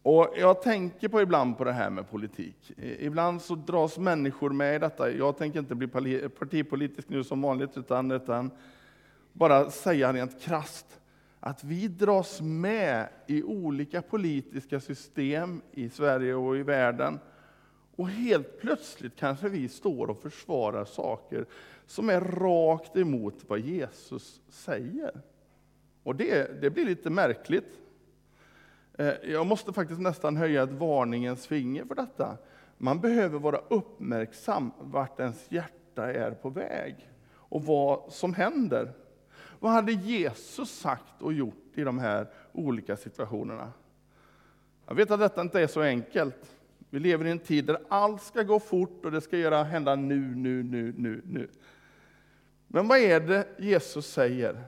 Och 0.03 0.35
Jag 0.37 0.63
tänker 0.63 1.09
på 1.09 1.21
ibland 1.21 1.59
på 1.59 1.65
det 1.65 1.73
här 1.73 1.91
med 1.91 2.11
politik. 2.11 2.73
Ibland 2.99 3.43
så 3.43 3.55
dras 3.55 3.99
människor 3.99 4.51
med 4.51 4.77
i 4.77 4.79
detta. 4.79 5.11
Jag 5.11 5.39
tänker 5.39 5.59
inte 5.59 5.75
bli 5.75 5.89
partipolitisk 6.29 7.09
nu 7.09 7.25
som 7.25 7.43
vanligt, 7.43 7.77
utan, 7.77 8.11
utan 8.11 8.51
bara 9.33 9.71
säga 9.71 10.13
rent 10.13 10.43
krast 10.43 11.01
att 11.41 11.65
vi 11.65 11.89
dras 11.89 12.41
med 12.41 13.09
i 13.27 13.43
olika 13.43 14.03
politiska 14.03 14.81
system 14.81 15.63
i 15.73 15.89
Sverige 15.89 16.35
och 16.35 16.57
i 16.57 16.63
världen. 16.63 17.19
Och 17.97 18.09
helt 18.09 18.61
plötsligt 18.61 19.17
kanske 19.17 19.49
vi 19.49 19.69
står 19.69 20.11
och 20.11 20.23
försvarar 20.23 20.85
saker 20.85 21.47
som 21.87 22.11
är 22.11 22.21
rakt 22.21 22.97
emot 22.97 23.45
vad 23.47 23.61
Jesus 23.61 24.41
säger. 24.49 25.32
Och 26.03 26.17
det, 26.17 26.61
det 26.63 26.71
blir 26.71 26.85
lite 26.85 27.11
märkligt. 27.11 27.79
Eh, 28.95 29.13
jag 29.25 29.47
måste 29.47 29.73
faktiskt 29.73 30.01
nästan 30.01 30.37
höja 30.37 30.63
ett 30.63 30.73
varningens 30.73 31.47
finger 31.47 31.85
för 31.85 31.95
detta. 31.95 32.37
Man 32.79 33.01
behöver 33.01 33.39
vara 33.39 33.61
uppmärksam 33.69 34.73
vart 34.81 35.21
ens 35.21 35.53
hjärta 35.53 36.13
är 36.13 36.31
på 36.31 36.51
väg 36.51 37.11
och 37.35 37.65
vad 37.65 38.13
som 38.13 38.35
händer. 38.35 38.93
Vad 39.59 39.73
hade 39.73 39.93
Jesus 39.93 40.71
sagt 40.71 41.23
och 41.23 41.33
gjort 41.33 41.73
i 41.75 41.83
de 41.83 41.99
här 41.99 42.27
olika 42.53 42.97
situationerna? 42.97 43.73
Jag 44.87 44.95
vet 44.95 45.11
att 45.11 45.21
detta 45.21 45.41
inte 45.41 45.61
är 45.61 45.67
så 45.67 45.83
enkelt. 45.83 46.57
Vi 46.91 46.99
lever 46.99 47.25
i 47.25 47.31
en 47.31 47.39
tid 47.39 47.65
där 47.65 47.79
allt 47.89 48.23
ska 48.23 48.43
gå 48.43 48.61
fort 48.61 49.05
och 49.05 49.13
det 49.13 49.21
ska 49.21 49.39
göra 49.39 49.63
hända 49.63 49.95
nu, 49.95 50.35
nu, 50.35 50.63
nu, 50.63 50.95
nu, 50.97 51.23
nu. 51.25 51.49
Men 52.67 52.89
vad 52.89 52.99
är 52.99 53.21
det 53.21 53.47
Jesus 53.59 54.07
säger? 54.07 54.65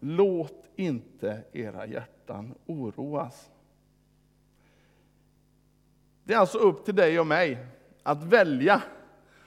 Låt 0.00 0.65
inte 0.76 1.42
era 1.52 1.86
hjärtan 1.86 2.54
oroas. 2.66 3.50
Det 6.24 6.34
är 6.34 6.38
alltså 6.38 6.58
upp 6.58 6.84
till 6.84 6.94
dig 6.94 7.20
och 7.20 7.26
mig 7.26 7.66
att 8.02 8.22
välja 8.22 8.82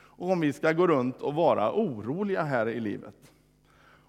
om 0.02 0.40
vi 0.40 0.54
ska 0.54 0.72
gå 0.72 0.88
runt 0.88 1.22
och 1.22 1.34
vara 1.34 1.74
oroliga 1.74 2.44
här 2.44 2.70
i 2.70 2.80
livet. 2.80 3.32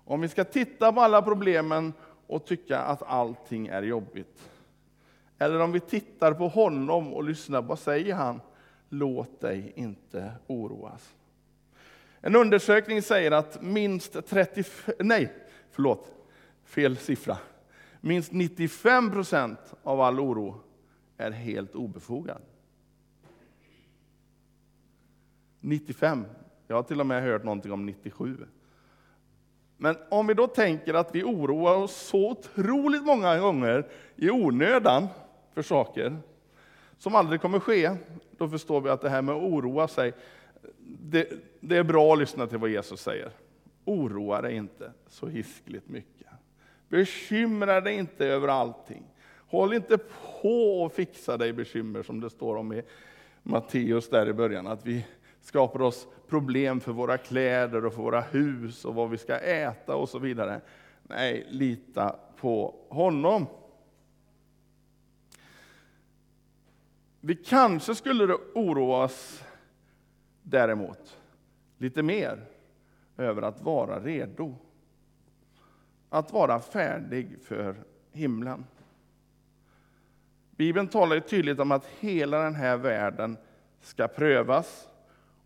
Om 0.04 0.20
vi 0.20 0.28
ska 0.28 0.44
titta 0.44 0.92
på 0.92 1.00
alla 1.00 1.22
problemen 1.22 1.92
och 2.26 2.46
tycka 2.46 2.78
att 2.78 3.02
allting 3.02 3.66
är 3.66 3.82
jobbigt. 3.82 4.50
Eller 5.38 5.60
om 5.60 5.72
vi 5.72 5.80
tittar 5.80 6.32
på 6.32 6.48
honom 6.48 7.12
och 7.12 7.24
lyssnar, 7.24 7.62
vad 7.62 7.78
säger 7.78 8.14
han? 8.14 8.40
Låt 8.88 9.40
dig 9.40 9.72
inte 9.76 10.32
oroas. 10.46 11.14
En 12.20 12.36
undersökning 12.36 13.02
säger 13.02 13.30
att 13.30 13.62
minst 13.62 14.26
30, 14.26 14.64
nej, 14.98 15.32
förlåt, 15.70 16.19
fel 16.70 16.96
siffra. 16.96 17.38
Minst 18.00 18.32
95 18.32 19.10
procent 19.10 19.58
av 19.82 20.00
all 20.00 20.20
oro 20.20 20.60
är 21.16 21.30
helt 21.30 21.74
obefogad. 21.74 22.42
95. 25.60 26.24
Jag 26.66 26.76
har 26.76 26.82
till 26.82 27.00
och 27.00 27.06
med 27.06 27.22
hört 27.22 27.44
någonting 27.44 27.72
om 27.72 27.86
97. 27.86 28.36
Men 29.76 29.96
om 30.10 30.26
vi 30.26 30.34
då 30.34 30.46
tänker 30.46 30.94
att 30.94 31.14
vi 31.14 31.24
oroar 31.24 31.76
oss 31.76 31.96
så 31.96 32.30
otroligt 32.30 33.04
många 33.04 33.38
gånger 33.38 33.88
i 34.16 34.30
onödan 34.30 35.06
för 35.54 35.62
saker 35.62 36.16
som 36.98 37.14
aldrig 37.14 37.40
kommer 37.40 37.60
ske, 37.60 37.96
då 38.30 38.48
förstår 38.48 38.80
vi 38.80 38.90
att 38.90 39.00
det 39.00 39.08
här 39.08 39.22
med 39.22 39.34
att 39.34 39.42
oroa 39.42 39.88
sig, 39.88 40.12
det, 41.00 41.28
det 41.60 41.76
är 41.76 41.82
bra 41.84 42.12
att 42.12 42.18
lyssna 42.18 42.46
till 42.46 42.58
vad 42.58 42.70
Jesus 42.70 43.00
säger. 43.00 43.30
Oroa 43.84 44.40
dig 44.40 44.54
inte 44.54 44.92
så 45.08 45.26
hiskligt 45.26 45.88
mycket. 45.88 46.29
Bekymra 46.90 47.80
dig 47.80 47.94
inte 47.94 48.26
över 48.26 48.48
allting. 48.48 49.04
Håll 49.46 49.74
inte 49.74 49.98
på 50.42 50.82
och 50.82 50.92
fixa 50.92 51.36
dig 51.36 51.52
bekymmer 51.52 52.02
som 52.02 52.20
det 52.20 52.30
står 52.30 52.56
om 52.56 52.72
i 52.72 52.82
Matteus 53.42 54.08
där 54.08 54.28
i 54.28 54.32
början, 54.32 54.66
att 54.66 54.86
vi 54.86 55.06
skapar 55.40 55.82
oss 55.82 56.06
problem 56.28 56.80
för 56.80 56.92
våra 56.92 57.18
kläder 57.18 57.84
och 57.86 57.94
för 57.94 58.02
våra 58.02 58.20
hus 58.20 58.84
och 58.84 58.94
vad 58.94 59.10
vi 59.10 59.18
ska 59.18 59.36
äta 59.38 59.96
och 59.96 60.08
så 60.08 60.18
vidare. 60.18 60.60
Nej, 61.02 61.46
lita 61.48 62.16
på 62.36 62.74
honom. 62.88 63.46
Vi 67.20 67.34
kanske 67.34 67.94
skulle 67.94 68.34
oroa 68.54 69.04
oss 69.04 69.44
däremot 70.42 71.18
lite 71.78 72.02
mer 72.02 72.46
över 73.16 73.42
att 73.42 73.62
vara 73.62 74.00
redo 74.00 74.56
att 76.10 76.32
vara 76.32 76.60
färdig 76.60 77.36
för 77.42 77.74
himlen. 78.12 78.64
Bibeln 80.50 80.88
talar 80.88 81.20
tydligt 81.20 81.60
om 81.60 81.72
att 81.72 81.86
hela 82.00 82.38
den 82.42 82.54
här 82.54 82.76
världen 82.76 83.36
ska 83.80 84.08
prövas. 84.08 84.88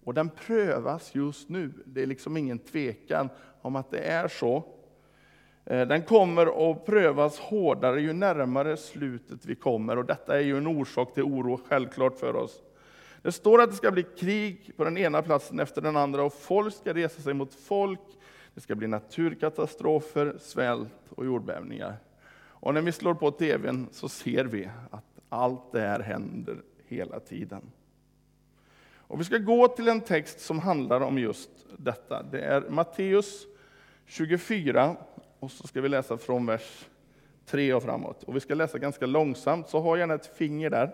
Och 0.04 0.14
den 0.14 0.28
prövas 0.28 1.14
just 1.14 1.48
nu. 1.48 1.72
Det 1.84 2.02
är 2.02 2.06
liksom 2.06 2.36
ingen 2.36 2.58
tvekan 2.58 3.28
om 3.62 3.76
att 3.76 3.90
det 3.90 3.98
är 3.98 4.28
så. 4.28 4.64
Eh, 5.64 5.86
den 5.86 6.02
kommer 6.02 6.70
att 6.70 6.86
prövas 6.86 7.38
hårdare 7.38 8.00
ju 8.00 8.12
närmare 8.12 8.76
slutet 8.76 9.46
vi 9.46 9.54
kommer. 9.54 9.98
Och 9.98 10.04
detta 10.04 10.36
är 10.38 10.42
ju 10.42 10.56
en 10.56 10.66
orsak 10.66 11.14
till 11.14 11.22
oro, 11.22 11.60
självklart 11.68 12.18
för 12.18 12.36
oss. 12.36 12.62
Det 13.22 13.32
står 13.32 13.62
att 13.62 13.70
det 13.70 13.76
ska 13.76 13.90
bli 13.90 14.02
krig 14.02 14.72
på 14.76 14.84
den 14.84 14.98
ena 14.98 15.22
platsen 15.22 15.60
efter 15.60 15.82
den 15.82 15.96
andra 15.96 16.22
och 16.22 16.32
folk 16.32 16.74
ska 16.74 16.94
resa 16.94 17.22
sig 17.22 17.34
mot 17.34 17.54
folk 17.54 18.00
det 18.54 18.60
ska 18.60 18.74
bli 18.74 18.86
naturkatastrofer, 18.86 20.36
svält 20.40 20.94
och 21.08 21.24
jordbävningar. 21.24 21.96
Och 22.36 22.74
när 22.74 22.82
vi 22.82 22.92
slår 22.92 23.14
på 23.14 23.30
tvn 23.30 23.88
så 23.92 24.08
ser 24.08 24.44
vi 24.44 24.70
att 24.90 25.04
Allt 25.34 25.72
det 25.72 25.80
här 25.80 26.00
händer 26.00 26.62
hela 26.86 27.20
tiden. 27.20 27.62
Och 28.96 29.20
vi 29.20 29.24
ska 29.24 29.38
gå 29.38 29.68
till 29.68 29.88
en 29.88 30.00
text 30.00 30.40
som 30.40 30.58
handlar 30.58 31.00
om 31.00 31.18
just 31.18 31.50
detta. 31.76 32.22
Det 32.22 32.40
är 32.40 32.60
Matteus 32.68 33.46
24, 34.06 34.96
och 35.38 35.50
så 35.50 35.66
ska 35.66 35.80
vi 35.80 35.88
läsa 35.88 36.18
från 36.18 36.46
vers 36.46 36.88
3 37.46 37.74
och 37.74 37.82
framåt. 37.82 38.22
Och 38.22 38.36
vi 38.36 38.40
ska 38.40 38.54
läsa 38.54 38.78
ganska 38.78 39.06
långsamt, 39.06 39.68
så 39.68 39.80
ha 39.80 39.98
gärna 39.98 40.14
ett 40.14 40.36
finger 40.36 40.70
där. 40.70 40.90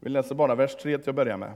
Vi 0.00 0.10
läser 0.10 0.34
bara 0.34 0.54
vers 0.54 0.76
3 0.82 0.98
till 0.98 1.10
att 1.10 1.16
börja 1.16 1.36
med. 1.36 1.52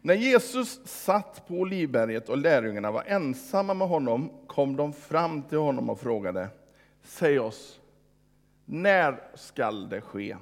När 0.00 0.14
Jesus 0.14 0.80
satt 0.84 1.48
på 1.48 1.54
Olivberget 1.54 2.28
och 2.28 2.38
lärjungarna 2.38 2.90
var 2.90 3.04
ensamma 3.06 3.74
med 3.74 3.88
honom 3.88 4.30
kom 4.46 4.76
de 4.76 4.92
fram 4.92 5.42
till 5.42 5.58
honom 5.58 5.90
och 5.90 6.00
frågade, 6.00 6.48
säg 7.02 7.38
oss, 7.38 7.80
när 8.64 9.20
skall 9.34 9.88
det 9.88 10.00
ske? 10.00 10.36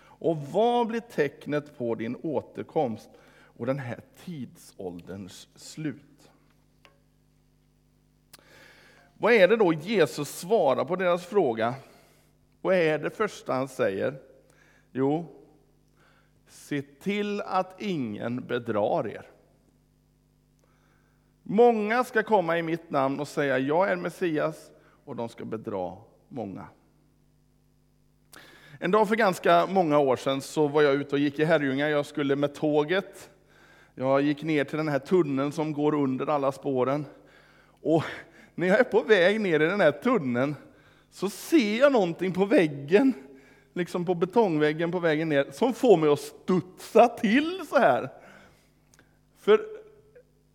Och 0.00 0.36
vad 0.36 0.86
blir 0.86 1.00
tecknet 1.00 1.78
på 1.78 1.94
din 1.94 2.16
återkomst 2.22 3.10
och 3.40 3.66
den 3.66 3.78
här 3.78 4.00
tidsålderns 4.24 5.48
slut? 5.54 6.30
Vad 9.18 9.32
är 9.32 9.48
det 9.48 9.56
då 9.56 9.72
Jesus 9.72 10.28
svarar 10.28 10.84
på 10.84 10.96
deras 10.96 11.26
fråga? 11.26 11.74
Vad 12.60 12.74
är 12.74 12.98
det 12.98 13.10
första 13.10 13.52
han 13.52 13.68
säger? 13.68 14.14
Jo, 14.92 15.26
se 16.48 16.82
till 16.82 17.40
att 17.40 17.82
ingen 17.82 18.46
bedrar 18.46 19.08
er. 19.08 19.26
Många 21.42 22.04
ska 22.04 22.22
komma 22.22 22.58
i 22.58 22.62
mitt 22.62 22.90
namn 22.90 23.20
och 23.20 23.28
säga 23.28 23.58
jag 23.58 23.90
är 23.90 23.96
Messias 23.96 24.70
och 25.04 25.16
de 25.16 25.28
ska 25.28 25.44
bedra 25.44 25.96
många. 26.28 26.68
En 28.80 28.90
dag 28.90 29.08
för 29.08 29.16
ganska 29.16 29.66
många 29.66 29.98
år 29.98 30.16
sedan 30.16 30.40
så 30.40 30.68
var 30.68 30.82
jag 30.82 30.94
ute 30.94 31.14
och 31.14 31.18
gick 31.18 31.38
i 31.38 31.44
Herrljunga. 31.44 31.88
Jag 31.88 32.06
skulle 32.06 32.36
med 32.36 32.54
tåget. 32.54 33.30
Jag 33.94 34.22
gick 34.22 34.42
ner 34.42 34.64
till 34.64 34.78
den 34.78 34.88
här 34.88 34.98
tunneln 34.98 35.52
som 35.52 35.72
går 35.72 35.94
under 35.94 36.26
alla 36.26 36.52
spåren. 36.52 37.06
Och 37.82 38.04
när 38.54 38.66
jag 38.66 38.80
är 38.80 38.84
på 38.84 39.02
väg 39.02 39.40
ner 39.40 39.60
i 39.60 39.66
den 39.66 39.80
här 39.80 39.92
tunneln 39.92 40.54
så 41.10 41.30
ser 41.30 41.78
jag 41.78 41.92
någonting 41.92 42.32
på 42.32 42.44
väggen, 42.44 43.12
liksom 43.78 44.04
på 44.04 44.14
betongväggen 44.14 44.90
på 44.90 44.98
vägen 44.98 45.28
ner, 45.28 45.46
som 45.52 45.74
får 45.74 45.96
mig 45.96 46.08
att 46.08 46.20
studsa 46.20 47.08
till 47.08 47.66
så 47.68 47.78
här. 47.78 48.08
För 49.36 49.60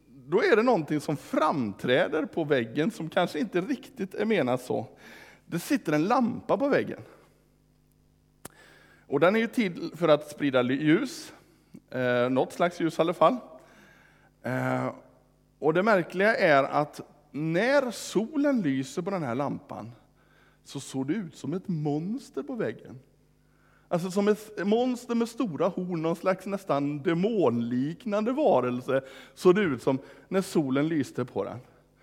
då 0.07 0.43
är 0.43 0.55
det 0.55 0.63
någonting 0.63 1.01
som 1.01 1.17
framträder 1.17 2.25
på 2.25 2.43
väggen 2.43 2.91
som 2.91 3.09
kanske 3.09 3.39
inte 3.39 3.61
riktigt 3.61 4.13
är 4.13 4.25
menat 4.25 4.61
så. 4.61 4.87
Det 5.45 5.59
sitter 5.59 5.93
en 5.93 6.03
lampa 6.03 6.57
på 6.57 6.67
väggen. 6.67 6.99
Och 9.07 9.19
den 9.19 9.35
är 9.35 9.39
ju 9.39 9.47
till 9.47 9.91
för 9.95 10.07
att 10.07 10.29
sprida 10.29 10.61
ljus, 10.61 11.33
eh, 11.89 12.29
något 12.29 12.53
slags 12.53 12.79
ljus 12.79 12.97
i 12.97 13.01
alla 13.01 13.13
fall. 13.13 13.37
Eh, 14.43 14.93
och 15.59 15.73
det 15.73 15.83
märkliga 15.83 16.35
är 16.35 16.63
att 16.63 17.01
när 17.31 17.91
solen 17.91 18.61
lyser 18.61 19.01
på 19.01 19.09
den 19.09 19.23
här 19.23 19.35
lampan 19.35 19.91
så 20.63 20.79
såg 20.79 21.07
det 21.07 21.13
ut 21.13 21.35
som 21.35 21.53
ett 21.53 21.67
monster 21.67 22.43
på 22.43 22.55
väggen. 22.55 22.99
Alltså 23.93 24.11
som 24.11 24.27
ett 24.27 24.67
monster 24.67 25.15
med 25.15 25.29
stora 25.29 25.67
horn, 25.67 26.01
någon 26.01 26.15
slags 26.15 26.45
nästan 26.45 27.03
demonliknande 27.03 28.31
varelse, 28.31 29.01
såg 29.33 29.55
det 29.55 29.61
ut 29.61 29.83
som 29.83 29.99
när 30.27 30.41
solen 30.41 30.87
lyste 30.87 31.25
på 31.25 31.43
den. 31.43 31.59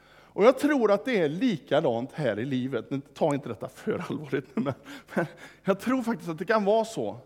Och 0.09 0.45
jag 0.45 0.59
tror 0.59 0.93
att 0.93 1.05
det 1.05 1.21
är 1.21 1.29
likadant 1.29 2.13
här 2.13 2.39
i 2.39 2.45
livet. 2.45 2.91
Ta 3.15 3.35
inte 3.35 3.49
detta 3.49 3.69
för 3.69 4.05
allvarligt, 4.09 4.47
men, 4.55 4.73
men 5.15 5.27
jag 5.65 5.81
tror 5.81 6.03
faktiskt 6.03 6.31
att 6.31 6.39
det 6.39 6.45
kan 6.45 6.65
vara 6.65 6.85
så 6.85 7.17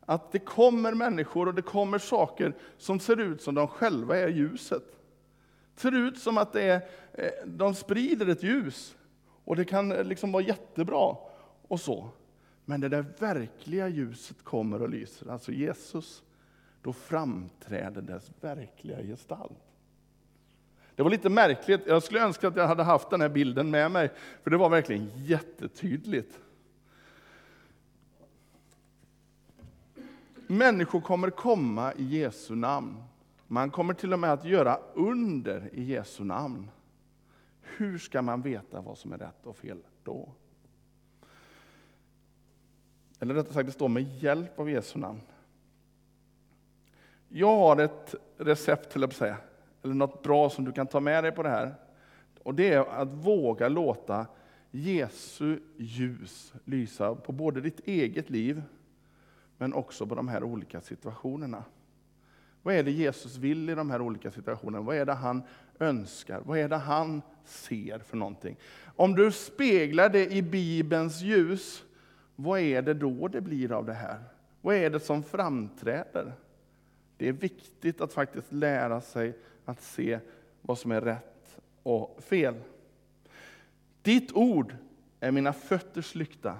att 0.00 0.32
det 0.32 0.38
kommer 0.38 0.94
människor 0.94 1.48
och 1.48 1.54
det 1.54 1.62
kommer 1.62 1.98
saker 1.98 2.54
som 2.78 3.00
ser 3.00 3.20
ut 3.20 3.42
som 3.42 3.54
de 3.54 3.68
själva 3.68 4.16
är 4.16 4.28
ljuset. 4.28 4.84
Det 5.74 5.80
ser 5.80 5.94
ut 5.94 6.18
som 6.18 6.38
att 6.38 6.52
det 6.52 6.62
är, 6.62 6.80
eh, 7.12 7.46
de 7.46 7.74
sprider 7.74 8.26
ett 8.26 8.42
ljus 8.42 8.96
och 9.44 9.56
det 9.56 9.64
kan 9.64 9.92
eh, 9.92 10.04
liksom 10.04 10.32
vara 10.32 10.42
jättebra 10.42 11.16
och 11.68 11.80
så. 11.80 12.10
Men 12.70 12.80
när 12.80 12.88
det 12.88 13.04
verkliga 13.18 13.88
ljuset 13.88 14.44
kommer 14.44 14.82
och 14.82 14.88
lyser, 14.88 15.30
alltså 15.30 15.52
Jesus, 15.52 16.22
då 16.82 16.92
framträder 16.92 18.02
dess 18.02 18.30
verkliga 18.40 19.02
gestalt. 19.02 19.58
Det 20.94 21.02
var 21.02 21.10
lite 21.10 21.28
märkligt. 21.28 21.80
Jag 21.86 22.02
skulle 22.02 22.20
önska 22.20 22.48
att 22.48 22.56
jag 22.56 22.68
hade 22.68 22.82
haft 22.82 23.10
den 23.10 23.20
här 23.20 23.28
bilden 23.28 23.70
med 23.70 23.90
mig, 23.90 24.10
för 24.42 24.50
det 24.50 24.56
var 24.56 24.68
verkligen 24.68 25.10
jättetydligt. 25.16 26.40
Människor 30.46 31.00
kommer 31.00 31.30
komma 31.30 31.92
i 31.94 32.04
Jesu 32.04 32.54
namn. 32.54 33.02
Man 33.46 33.70
kommer 33.70 33.94
till 33.94 34.12
och 34.12 34.18
med 34.18 34.32
att 34.32 34.44
göra 34.44 34.78
under 34.94 35.70
i 35.72 35.82
Jesu 35.82 36.24
namn. 36.24 36.70
Hur 37.62 37.98
ska 37.98 38.22
man 38.22 38.42
veta 38.42 38.80
vad 38.80 38.98
som 38.98 39.12
är 39.12 39.18
rätt 39.18 39.46
och 39.46 39.56
fel 39.56 39.78
då? 40.04 40.32
Eller 43.20 43.34
rättare 43.34 43.54
sagt, 43.54 43.66
det 43.66 43.72
står 43.72 43.88
med 43.88 44.02
hjälp 44.02 44.58
av 44.58 44.70
Jesu 44.70 44.98
namn. 44.98 45.20
Jag 47.28 47.56
har 47.56 47.76
ett 47.80 48.14
recept, 48.36 48.92
till 48.92 49.04
att 49.04 49.12
säga, 49.12 49.36
eller 49.82 49.94
något 49.94 50.22
bra 50.22 50.50
som 50.50 50.64
du 50.64 50.72
kan 50.72 50.86
ta 50.86 51.00
med 51.00 51.24
dig 51.24 51.32
på 51.32 51.42
det 51.42 51.48
här. 51.48 51.74
Och 52.42 52.54
det 52.54 52.72
är 52.72 52.80
att 52.80 53.08
våga 53.08 53.68
låta 53.68 54.26
Jesu 54.70 55.58
ljus 55.76 56.52
lysa 56.64 57.14
på 57.14 57.32
både 57.32 57.60
ditt 57.60 57.80
eget 57.80 58.30
liv, 58.30 58.62
men 59.58 59.74
också 59.74 60.06
på 60.06 60.14
de 60.14 60.28
här 60.28 60.44
olika 60.44 60.80
situationerna. 60.80 61.64
Vad 62.62 62.74
är 62.74 62.82
det 62.82 62.90
Jesus 62.90 63.36
vill 63.36 63.70
i 63.70 63.74
de 63.74 63.90
här 63.90 64.00
olika 64.00 64.30
situationerna? 64.30 64.84
Vad 64.84 64.96
är 64.96 65.06
det 65.06 65.12
han 65.12 65.42
önskar? 65.78 66.40
Vad 66.44 66.58
är 66.58 66.68
det 66.68 66.76
han 66.76 67.22
ser 67.44 67.98
för 67.98 68.16
någonting? 68.16 68.56
Om 68.96 69.14
du 69.14 69.32
speglar 69.32 70.08
det 70.08 70.32
i 70.32 70.42
Bibelns 70.42 71.22
ljus, 71.22 71.82
vad 72.42 72.60
är 72.60 72.82
det 72.82 72.94
då 72.94 73.28
det 73.28 73.40
blir 73.40 73.72
av 73.72 73.86
det 73.86 73.92
här? 73.92 74.20
Vad 74.60 74.74
är 74.76 74.90
det 74.90 75.00
som 75.00 75.22
framträder? 75.22 76.32
Det 77.16 77.28
är 77.28 77.32
viktigt 77.32 78.00
att 78.00 78.12
faktiskt 78.12 78.52
lära 78.52 79.00
sig 79.00 79.36
att 79.64 79.82
se 79.82 80.18
vad 80.62 80.78
som 80.78 80.90
är 80.90 81.00
rätt 81.00 81.60
och 81.82 82.22
fel. 82.22 82.54
Ditt 84.02 84.32
ord 84.32 84.76
är 85.20 85.30
mina 85.30 85.52
fötters 85.52 86.14
lykta 86.14 86.58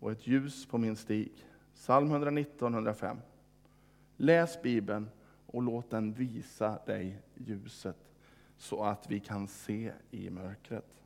och 0.00 0.12
ett 0.12 0.26
ljus 0.26 0.66
på 0.66 0.78
min 0.78 0.96
stig. 0.96 1.32
Psalm 1.74 2.10
119, 2.10 2.74
105. 2.74 3.16
Läs 4.16 4.62
Bibeln 4.62 5.10
och 5.46 5.62
låt 5.62 5.90
den 5.90 6.12
visa 6.12 6.78
dig 6.86 7.22
ljuset 7.34 7.96
så 8.56 8.84
att 8.84 9.10
vi 9.10 9.20
kan 9.20 9.48
se 9.48 9.92
i 10.10 10.30
mörkret. 10.30 11.02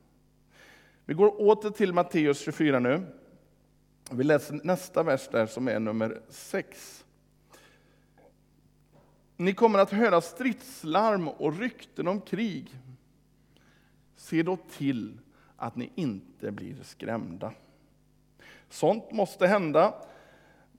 Vi 1.04 1.14
går 1.14 1.40
åter 1.40 1.70
till 1.70 1.92
Matteus 1.92 2.40
24 2.40 2.78
nu. 2.78 3.02
Vi 4.14 4.24
läser 4.24 4.60
nästa 4.64 5.02
vers 5.02 5.28
där 5.32 5.46
som 5.46 5.68
är 5.68 5.80
nummer 5.80 6.20
6. 6.28 7.04
Ni 9.36 9.54
kommer 9.54 9.78
att 9.78 9.90
höra 9.90 10.20
stridslarm 10.20 11.28
och 11.28 11.58
rykten 11.58 12.08
om 12.08 12.20
krig. 12.20 12.70
Se 14.16 14.42
då 14.42 14.58
till 14.76 15.18
att 15.56 15.76
ni 15.76 15.92
inte 15.94 16.50
blir 16.50 16.76
skrämda. 16.82 17.52
Sånt 18.68 19.12
måste 19.12 19.46
hända, 19.46 19.94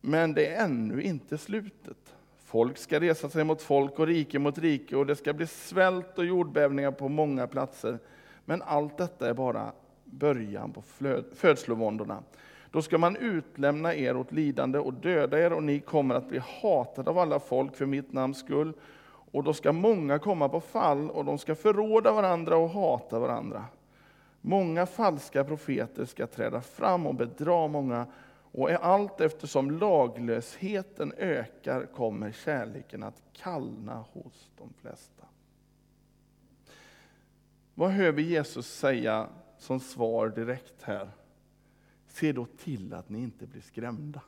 men 0.01 0.33
det 0.33 0.47
är 0.47 0.65
ännu 0.65 1.01
inte 1.01 1.37
slutet. 1.37 2.15
Folk 2.45 2.77
ska 2.77 2.99
resa 2.99 3.29
sig 3.29 3.43
mot 3.43 3.61
folk 3.61 3.99
och 3.99 4.07
rike 4.07 4.39
mot 4.39 4.57
rike 4.57 4.95
och 4.95 5.05
det 5.05 5.15
ska 5.15 5.33
bli 5.33 5.47
svält 5.47 6.17
och 6.17 6.25
jordbävningar 6.25 6.91
på 6.91 7.09
många 7.09 7.47
platser. 7.47 7.99
Men 8.45 8.61
allt 8.61 8.97
detta 8.97 9.29
är 9.29 9.33
bara 9.33 9.71
början 10.05 10.71
på 10.71 10.83
födslovåndorna. 11.35 12.23
Då 12.73 12.81
ska 12.81 12.97
man 12.97 13.15
utlämna 13.15 13.95
er 13.95 14.17
åt 14.17 14.31
lidande 14.31 14.79
och 14.79 14.93
döda 14.93 15.39
er, 15.39 15.53
och 15.53 15.63
ni 15.63 15.79
kommer 15.79 16.15
att 16.15 16.29
bli 16.29 16.41
hatade 16.61 17.09
av 17.09 17.17
alla 17.17 17.39
folk 17.39 17.75
för 17.75 17.85
mitt 17.85 18.13
namns 18.13 18.37
skull. 18.37 18.73
Och 19.05 19.43
då 19.43 19.53
ska 19.53 19.71
många 19.71 20.19
komma 20.19 20.49
på 20.49 20.59
fall, 20.61 21.09
och 21.09 21.25
de 21.25 21.37
ska 21.37 21.55
förråda 21.55 22.11
varandra 22.11 22.57
och 22.57 22.69
hata 22.69 23.19
varandra. 23.19 23.65
Många 24.41 24.85
falska 24.85 25.43
profeter 25.43 26.05
ska 26.05 26.27
träda 26.27 26.61
fram 26.61 27.07
och 27.07 27.15
bedra 27.15 27.67
många, 27.67 28.07
och 28.51 28.71
allt 28.71 29.21
eftersom 29.21 29.71
laglösheten 29.71 31.13
ökar 31.17 31.85
kommer 31.85 32.31
kärleken 32.31 33.03
att 33.03 33.21
kallna 33.33 34.05
hos 34.13 34.51
de 34.57 34.73
flesta. 34.81 35.23
Vad 37.73 37.89
hör 37.89 38.11
vi 38.11 38.21
Jesus 38.21 38.67
säga 38.67 39.27
som 39.57 39.79
svar 39.79 40.29
direkt 40.29 40.83
här? 40.83 41.09
Se 42.13 42.31
då 42.31 42.45
till 42.45 42.93
att 42.93 43.09
ni 43.09 43.23
inte 43.23 43.45
blir 43.45 43.61
skrämda. 43.61 44.21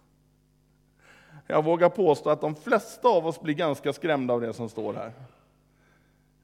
Jag 1.47 1.63
vågar 1.63 1.89
påstå 1.89 2.29
att 2.29 2.41
de 2.41 2.55
flesta 2.55 3.07
av 3.07 3.27
oss 3.27 3.41
blir 3.41 3.53
ganska 3.53 3.93
skrämda 3.93 4.33
av 4.33 4.41
det 4.41 4.53
som 4.53 4.69
står 4.69 4.93
här. 4.93 5.11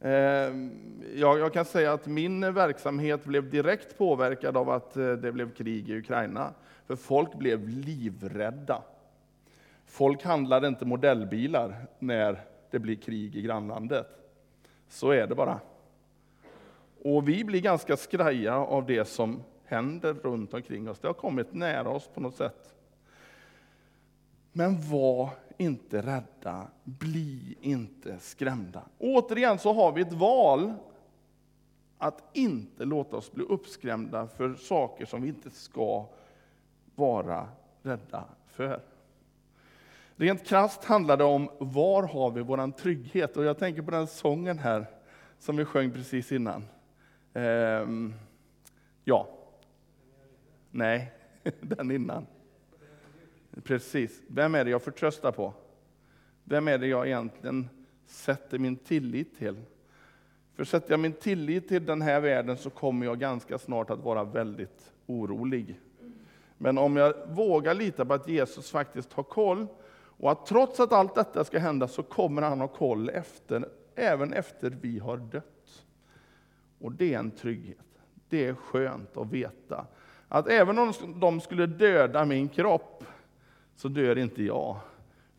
Ehm, 0.02 0.72
jag, 1.16 1.54
kan 1.54 1.66
säga 1.66 1.94
att 1.94 2.08
min 2.08 2.54
verksamhet 2.54 3.26
blev 3.26 3.50
direkt 3.50 3.98
påverkad 3.98 4.58
av 4.58 4.70
att 4.70 4.98
eh, 4.98 5.12
det 5.12 5.32
blev 5.32 5.54
krig 5.54 5.90
i 5.90 5.98
Ukraina. 5.98 6.54
För 6.86 6.96
folk 6.96 7.34
blev 7.34 7.70
livrädda. 7.70 8.82
Folk 9.86 10.24
handlade 10.24 10.68
inte 10.68 10.86
modellbilar 10.86 11.76
när 12.00 12.40
det 12.72 12.80
blir 12.80 12.96
krig 12.96 13.36
i 13.36 13.42
grannlandet. 13.42 14.08
Så 14.88 15.12
är 15.12 15.28
det 15.28 15.36
bara. 15.36 15.60
Och 17.04 17.30
vi 17.30 17.44
blir 17.44 17.62
ganska 17.62 17.98
skraja 17.98 18.56
av 18.56 18.86
det 18.86 19.06
som 19.06 19.44
händer 19.72 20.14
runt 20.14 20.54
omkring 20.54 20.90
oss. 20.90 21.00
Det 21.00 21.08
har 21.08 21.14
kommit 21.14 21.54
nära 21.54 21.90
oss 21.90 22.08
på 22.08 22.22
något 22.22 22.36
sätt. 22.36 22.76
Men 24.52 24.90
var 24.90 25.30
inte 25.58 26.02
rädda, 26.02 26.68
bli 26.84 27.58
inte 27.62 28.20
skrämda. 28.20 28.84
Återigen 28.98 29.60
så 29.60 29.74
har 29.74 29.92
vi 29.92 30.02
ett 30.02 30.14
val 30.14 30.74
att 31.98 32.24
inte 32.34 32.86
låta 32.86 33.18
oss 33.18 33.32
bli 33.32 33.44
uppskrämda 33.44 34.28
för 34.28 34.54
saker 34.54 35.06
som 35.06 35.22
vi 35.22 35.28
inte 35.28 35.50
ska 35.50 36.06
vara 36.96 37.48
rädda 37.82 38.26
för. 38.48 38.82
Rent 40.16 40.46
krasst 40.46 40.84
handlar 40.84 41.18
det 41.18 41.24
om 41.24 41.50
var 41.60 42.04
har 42.04 42.32
vi 42.32 42.42
vår 42.42 42.72
trygghet? 42.72 43.38
Och 43.38 43.44
jag 43.44 43.58
tänker 43.58 43.82
på 43.82 43.92
den 43.92 44.08
sången 44.08 44.60
här 44.60 44.86
som 45.40 45.58
vi 45.58 45.66
sjöng 45.66 45.92
precis 45.92 46.32
innan. 46.32 46.64
Ehm, 47.34 48.14
ja. 49.04 49.28
Nej, 50.72 51.12
den 51.62 51.92
innan. 51.92 52.28
Precis. 53.64 54.22
Vem 54.28 54.56
är 54.56 54.66
det 54.66 54.72
jag 54.72 54.82
förtröstar 54.82 55.32
på? 55.32 55.54
Vem 56.44 56.68
är 56.68 56.78
det 56.78 56.88
jag 56.88 57.08
egentligen 57.08 57.70
sätter 58.06 58.60
min 58.60 58.76
tillit 58.76 59.38
till? 59.38 59.62
För 60.56 60.64
sätter 60.64 60.92
jag 60.92 61.00
min 61.00 61.14
tillit 61.14 61.68
till 61.68 61.86
den 61.86 62.02
här 62.02 62.20
världen 62.20 62.58
så 62.58 62.70
kommer 62.70 63.06
jag 63.06 63.20
ganska 63.20 63.58
snart 63.58 63.90
att 63.90 64.00
vara 64.00 64.24
väldigt 64.24 64.94
orolig. 65.06 65.80
Men 66.58 66.78
om 66.78 66.98
jag 66.98 67.14
vågar 67.28 67.74
lita 67.74 68.06
på 68.06 68.14
att 68.14 68.28
Jesus 68.28 68.72
faktiskt 68.72 69.14
har 69.14 69.24
koll, 69.24 69.68
och 70.22 70.32
att 70.32 70.46
trots 70.46 70.80
att 70.80 70.94
allt 70.94 71.16
detta 71.16 71.44
ska 71.44 71.60
hända 71.60 71.88
så 71.88 72.04
kommer 72.04 72.42
han 72.42 72.60
ha 72.60 72.68
koll 72.68 73.10
efter, 73.10 73.70
även 73.96 74.34
efter 74.34 74.78
vi 74.82 75.00
har 75.00 75.18
dött. 75.18 75.86
Och 76.80 76.92
det 76.92 77.14
är 77.14 77.20
en 77.20 77.32
trygghet. 77.32 77.78
Det 78.30 78.48
är 78.48 78.54
skönt 78.54 79.18
att 79.18 79.32
veta 79.32 79.86
att 80.34 80.48
även 80.48 80.80
om 80.80 80.94
de 81.16 81.42
skulle 81.42 81.66
döda 81.66 82.26
min 82.26 82.50
kropp, 82.50 83.04
så 83.76 83.88
dör 83.88 84.18
inte 84.18 84.44
jag. 84.44 84.78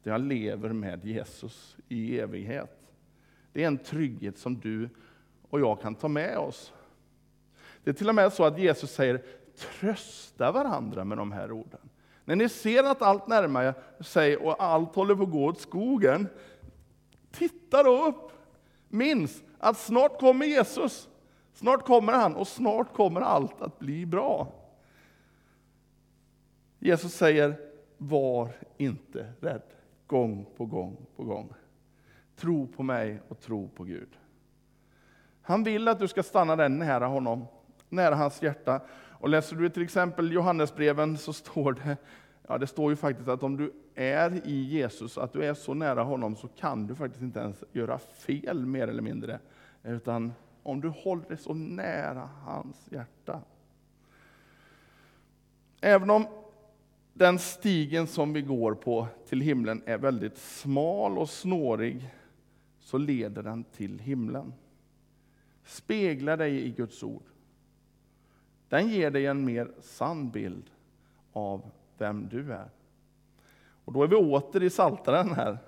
Jag 0.02 0.20
lever 0.20 0.72
med 0.72 1.04
Jesus 1.04 1.76
i 1.88 2.18
evighet. 2.20 2.78
Det 3.52 3.62
är 3.62 3.66
en 3.66 3.78
trygghet 3.78 4.38
som 4.38 4.60
du 4.60 4.88
och 5.50 5.60
jag 5.60 5.80
kan 5.80 5.94
ta 5.94 6.08
med 6.08 6.38
oss. 6.38 6.72
Det 7.84 7.90
är 7.90 7.94
till 7.94 8.08
och 8.08 8.14
med 8.14 8.32
så 8.32 8.44
att 8.44 8.58
Jesus 8.58 8.90
säger, 8.90 9.22
trösta 9.56 10.52
varandra 10.52 11.04
med 11.04 11.18
de 11.18 11.32
här 11.32 11.52
orden. 11.52 11.80
När 12.24 12.36
ni 12.36 12.48
ser 12.48 12.84
att 12.84 13.02
allt 13.02 13.26
närmar 13.26 13.74
sig 14.00 14.36
och 14.36 14.62
allt 14.62 14.94
håller 14.94 15.14
på 15.14 15.22
att 15.22 15.30
gå 15.30 15.44
åt 15.44 15.60
skogen, 15.60 16.28
titta 17.30 17.82
då 17.82 18.06
upp. 18.06 18.32
Minns 18.88 19.42
att 19.58 19.78
snart 19.78 20.20
kommer 20.20 20.46
Jesus. 20.46 21.08
Snart 21.52 21.86
kommer 21.86 22.12
han 22.12 22.36
och 22.36 22.48
snart 22.48 22.94
kommer 22.94 23.20
allt 23.20 23.62
att 23.62 23.78
bli 23.78 24.06
bra. 24.06 24.61
Jesus 26.84 27.14
säger, 27.14 27.54
var 27.98 28.48
inte 28.76 29.32
rädd. 29.40 29.62
Gång 30.06 30.46
på 30.56 30.66
gång 30.66 30.96
på 31.16 31.24
gång. 31.24 31.52
Tro 32.36 32.66
på 32.66 32.82
mig 32.82 33.20
och 33.28 33.40
tro 33.40 33.68
på 33.68 33.84
Gud. 33.84 34.08
Han 35.42 35.64
vill 35.64 35.88
att 35.88 35.98
du 35.98 36.08
ska 36.08 36.22
stanna 36.22 36.56
där 36.56 36.68
nära 36.68 37.06
honom, 37.06 37.44
nära 37.88 38.14
hans 38.14 38.42
hjärta. 38.42 38.80
Och 38.92 39.28
läser 39.28 39.56
du 39.56 39.68
till 39.68 39.82
exempel 39.82 40.32
Johannesbreven 40.32 41.18
så 41.18 41.32
står 41.32 41.72
det, 41.72 41.96
ja 42.48 42.58
det 42.58 42.66
står 42.66 42.90
ju 42.90 42.96
faktiskt 42.96 43.28
att 43.28 43.42
om 43.42 43.56
du 43.56 43.72
är 43.94 44.46
i 44.46 44.62
Jesus, 44.62 45.18
att 45.18 45.32
du 45.32 45.44
är 45.44 45.54
så 45.54 45.74
nära 45.74 46.02
honom 46.02 46.36
så 46.36 46.48
kan 46.48 46.86
du 46.86 46.94
faktiskt 46.94 47.22
inte 47.22 47.40
ens 47.40 47.64
göra 47.72 47.98
fel 47.98 48.66
mer 48.66 48.88
eller 48.88 49.02
mindre. 49.02 49.38
Utan 49.82 50.32
om 50.62 50.80
du 50.80 50.88
håller 50.88 51.28
dig 51.28 51.36
så 51.36 51.54
nära 51.54 52.28
hans 52.44 52.88
hjärta. 52.90 53.40
Även 55.80 56.10
om 56.10 56.26
den 57.12 57.38
stigen 57.38 58.06
som 58.06 58.32
vi 58.32 58.42
går 58.42 58.74
på 58.74 59.06
till 59.26 59.40
himlen 59.40 59.82
är 59.86 59.98
väldigt 59.98 60.38
smal 60.38 61.18
och 61.18 61.30
snårig, 61.30 62.10
så 62.80 62.98
leder 62.98 63.42
den 63.42 63.64
till 63.64 63.98
himlen. 63.98 64.52
Spegla 65.64 66.36
dig 66.36 66.62
i 66.66 66.70
Guds 66.70 67.02
ord. 67.02 67.22
Den 68.68 68.88
ger 68.88 69.10
dig 69.10 69.26
en 69.26 69.44
mer 69.44 69.70
sann 69.80 70.30
bild 70.30 70.70
av 71.32 71.70
vem 71.98 72.28
du 72.28 72.52
är. 72.52 72.70
Och 73.84 73.92
då 73.92 74.02
är 74.02 74.08
vi 74.08 74.16
åter 74.16 74.62
i 74.62 74.70
Saltaren 74.70 75.30
här. 75.30 75.58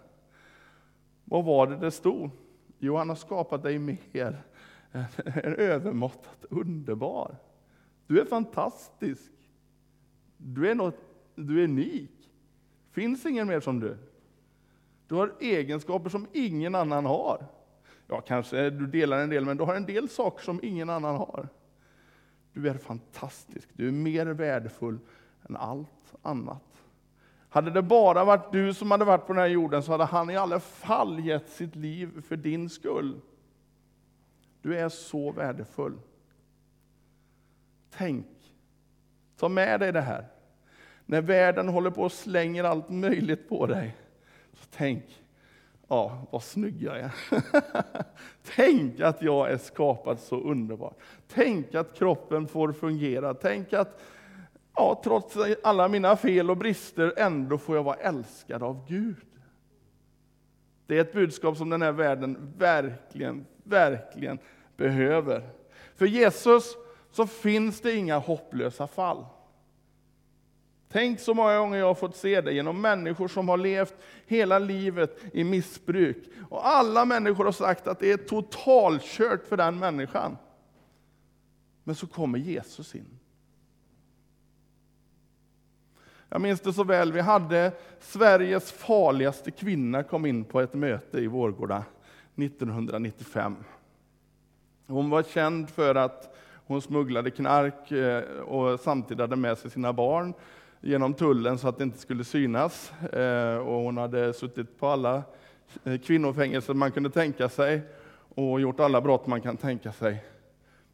Vad 1.25 1.45
var 1.45 1.67
det 1.67 1.77
det 1.77 1.91
stod? 1.91 2.31
Jo, 2.79 2.97
han 2.97 3.09
har 3.09 3.17
skapat 3.17 3.63
dig 3.63 3.79
mer 3.79 4.43
än 4.93 5.55
övermåttat 5.55 6.45
underbar. 6.51 7.37
Du 8.07 8.21
är 8.21 8.25
fantastisk. 8.25 9.33
Du 10.37 10.71
är, 10.71 10.75
något, 10.75 10.97
du 11.35 11.61
är 11.61 11.65
unik. 11.65 12.31
finns 12.91 13.27
ingen 13.27 13.49
mer 13.49 13.61
som 13.61 13.81
du. 13.81 13.97
Du 15.07 15.15
har 15.15 15.35
egenskaper 15.41 16.11
som 16.11 16.27
ingen 16.33 16.75
annan 16.75 17.05
har. 17.05 17.47
Ja, 18.07 18.21
kanske 18.21 18.71
du 18.71 18.87
delar 18.87 19.19
en 19.19 19.31
del, 19.31 19.45
men 19.45 19.57
du 19.57 19.65
har 19.65 19.75
en 19.75 19.87
del 19.87 20.09
saker 20.09 20.45
som 20.45 20.61
ingen 20.63 20.91
annan 20.91 21.17
har. 21.17 21.49
Du 22.53 22.69
är 22.69 22.75
fantastisk, 22.75 23.69
du 23.73 23.89
är 23.89 23.93
mer 23.93 24.27
värdefull 24.27 24.99
än 25.49 25.57
allt 25.57 26.15
annat. 26.23 26.63
Hade 27.49 27.71
det 27.71 27.83
bara 27.83 28.25
varit 28.25 28.53
du 28.53 28.75
som 28.75 28.91
hade 28.91 29.05
varit 29.05 29.27
på 29.27 29.33
den 29.33 29.43
här 29.43 29.49
jorden 29.49 29.83
så 29.83 29.93
hade 29.93 30.05
han 30.05 30.31
i 30.31 30.37
alla 30.37 30.61
fall 30.61 31.21
gett 31.21 31.49
sitt 31.49 31.77
liv 31.77 32.23
för 32.29 32.37
din 32.37 32.69
skull. 32.69 33.21
Du 34.63 34.79
är 34.79 34.89
så 34.89 35.33
värdefull. 35.33 35.99
Tänk, 37.91 38.27
ta 39.37 39.49
med 39.49 39.81
dig 39.81 39.93
det 39.93 40.01
här. 40.01 40.34
När 41.07 41.21
världen 41.21 41.69
håller 41.69 41.91
på 41.91 42.03
och 42.03 42.13
slänger 42.13 42.65
allt 42.65 42.89
möjligt 42.89 43.49
på 43.49 43.67
dig, 43.67 43.97
så 44.53 44.67
tänk, 44.71 45.25
Ja, 45.89 46.27
vad 46.31 46.43
snygg 46.43 46.83
jag 46.83 46.99
är. 46.99 47.15
Tänk 48.57 49.01
att 49.01 49.23
jag 49.23 49.51
är 49.51 49.57
skapad 49.57 50.19
så 50.19 50.41
underbart. 50.41 50.99
Tänk 51.29 51.75
att 51.75 51.95
kroppen 51.95 52.47
får 52.47 52.73
fungera. 52.73 53.35
Tänk 53.35 53.73
att 53.73 54.01
ja, 54.75 55.01
trots 55.05 55.37
alla 55.63 55.89
mina 55.89 56.17
fel 56.17 56.51
och 56.51 56.57
brister 56.57 57.13
ändå 57.17 57.59
får 57.59 57.77
jag 57.77 57.83
vara 57.83 57.97
älskad 57.97 58.63
av 58.63 58.87
Gud. 58.89 59.17
Det 60.87 60.97
är 60.97 61.01
ett 61.01 61.13
budskap 61.13 61.57
som 61.57 61.71
den 61.71 61.83
här 61.83 61.93
världen 61.93 62.53
verkligen, 62.59 63.47
verkligen 63.63 64.39
behöver. 64.77 65.49
För 65.97 66.07
Jesus 66.07 66.77
så 67.11 67.27
finns 67.27 67.81
det 67.81 67.95
inga 67.95 68.19
hopplösa 68.19 68.87
fall. 68.87 69.25
Tänk 70.95 71.21
så 71.21 71.35
många 71.35 71.59
gånger 71.59 71.79
jag 71.79 71.87
har 71.87 71.95
fått 71.95 72.17
se 72.17 72.41
det 72.41 72.53
genom 72.53 72.81
människor 72.81 73.29
som 73.29 73.49
har 73.49 73.57
levt 73.57 73.95
hela 74.27 74.59
livet 74.59 75.19
i 75.33 75.45
missbruk. 75.45 76.17
Och 76.49 76.67
alla 76.67 77.05
människor 77.05 77.45
har 77.45 77.53
sagt 77.53 77.87
att 77.87 77.99
det 77.99 78.13
är 78.13 78.17
totalkört 78.17 79.47
för 79.47 79.57
den 79.57 79.79
människan. 79.79 80.37
Men 81.85 81.95
så 81.95 82.07
kommer 82.07 82.39
Jesus 82.39 82.95
in. 82.95 83.19
Jag 86.29 86.41
minns 86.41 86.61
det 86.61 86.73
så 86.73 86.85
väl, 86.85 87.13
vi 87.13 87.21
hade 87.21 87.73
Sveriges 88.01 88.73
farligaste 88.73 89.51
kvinna 89.51 90.03
kom 90.03 90.27
in 90.27 90.45
på 90.45 90.61
ett 90.61 90.75
möte 90.75 91.19
i 91.19 91.27
Vårgårda 91.27 91.85
1995. 92.37 93.57
Hon 94.87 95.11
var 95.11 95.23
känd 95.23 95.71
för 95.71 95.95
att 95.95 96.37
hon 96.67 96.83
smugglade 96.83 97.31
knark 97.31 97.91
eh, 97.91 98.25
och 98.41 98.81
samtidigt 98.81 99.21
hade 99.21 99.37
med 99.37 99.59
sig 99.59 99.71
sina 99.71 99.93
barn 99.93 100.35
genom 100.85 101.15
tullen 101.15 101.59
så 101.59 101.69
att 101.69 101.79
det 101.79 101.85
inte 101.85 101.99
skulle 101.99 102.25
synas. 102.25 102.93
Eh, 102.93 103.57
och 103.57 103.75
hon 103.75 103.97
hade 103.97 104.33
suttit 104.33 104.79
på 104.79 104.87
alla 104.87 105.23
eh, 105.85 105.99
kvinnofängelser 105.99 106.75
man 106.75 106.93
kunde 106.93 107.11
tänka 107.11 107.49
sig 107.49 107.83
och 108.29 108.61
gjort 108.61 108.81
alla 108.81 109.01
brott 109.01 109.27
man 109.27 109.41
kan 109.41 109.57
tänka 109.57 109.93
sig. 109.93 110.25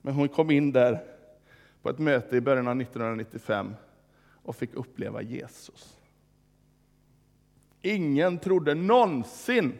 Men 0.03 0.15
hon 0.15 0.29
kom 0.29 0.51
in 0.51 0.73
där 0.73 1.03
på 1.83 1.91
ett 1.91 1.99
möte 1.99 2.37
i 2.37 2.41
början 2.41 2.69
av 2.69 2.81
1995 2.81 3.75
och 4.43 4.57
fick 4.57 4.75
uppleva 4.75 5.23
Jesus. 5.23 5.97
Ingen 7.83 8.39
trodde 8.39 8.75
någonsin 8.75 9.73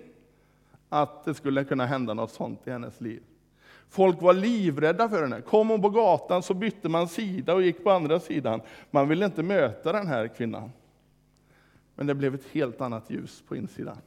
att 0.89 1.25
det 1.25 1.35
skulle 1.35 1.65
kunna 1.65 1.87
hända 1.87 2.15
något 2.15 2.31
sånt 2.31 2.67
i 2.67 2.71
hennes 2.71 3.01
liv. 3.01 3.23
Folk 3.91 4.23
var 4.23 4.35
livrädda 4.35 5.09
för 5.09 5.23
henne. 5.23 5.41
Kom 5.41 5.69
hon 5.69 5.83
på 5.83 5.91
gatan 5.91 6.43
så 6.43 6.55
bytte 6.55 6.89
man 6.89 7.09
sida 7.09 7.55
och 7.55 7.63
gick 7.63 7.85
på 7.85 7.91
andra 7.91 8.21
sidan. 8.21 8.61
Man 8.91 9.09
ville 9.09 9.25
inte 9.25 9.43
möta 9.43 9.93
den 9.93 10.07
här 10.07 10.29
kvinnan. 10.29 10.71
Men 11.95 12.07
det 12.07 12.15
blev 12.15 12.35
ett 12.35 12.47
helt 12.53 12.81
annat 12.81 13.11
ljus 13.11 13.43
på 13.49 13.57
insidan. 13.57 13.99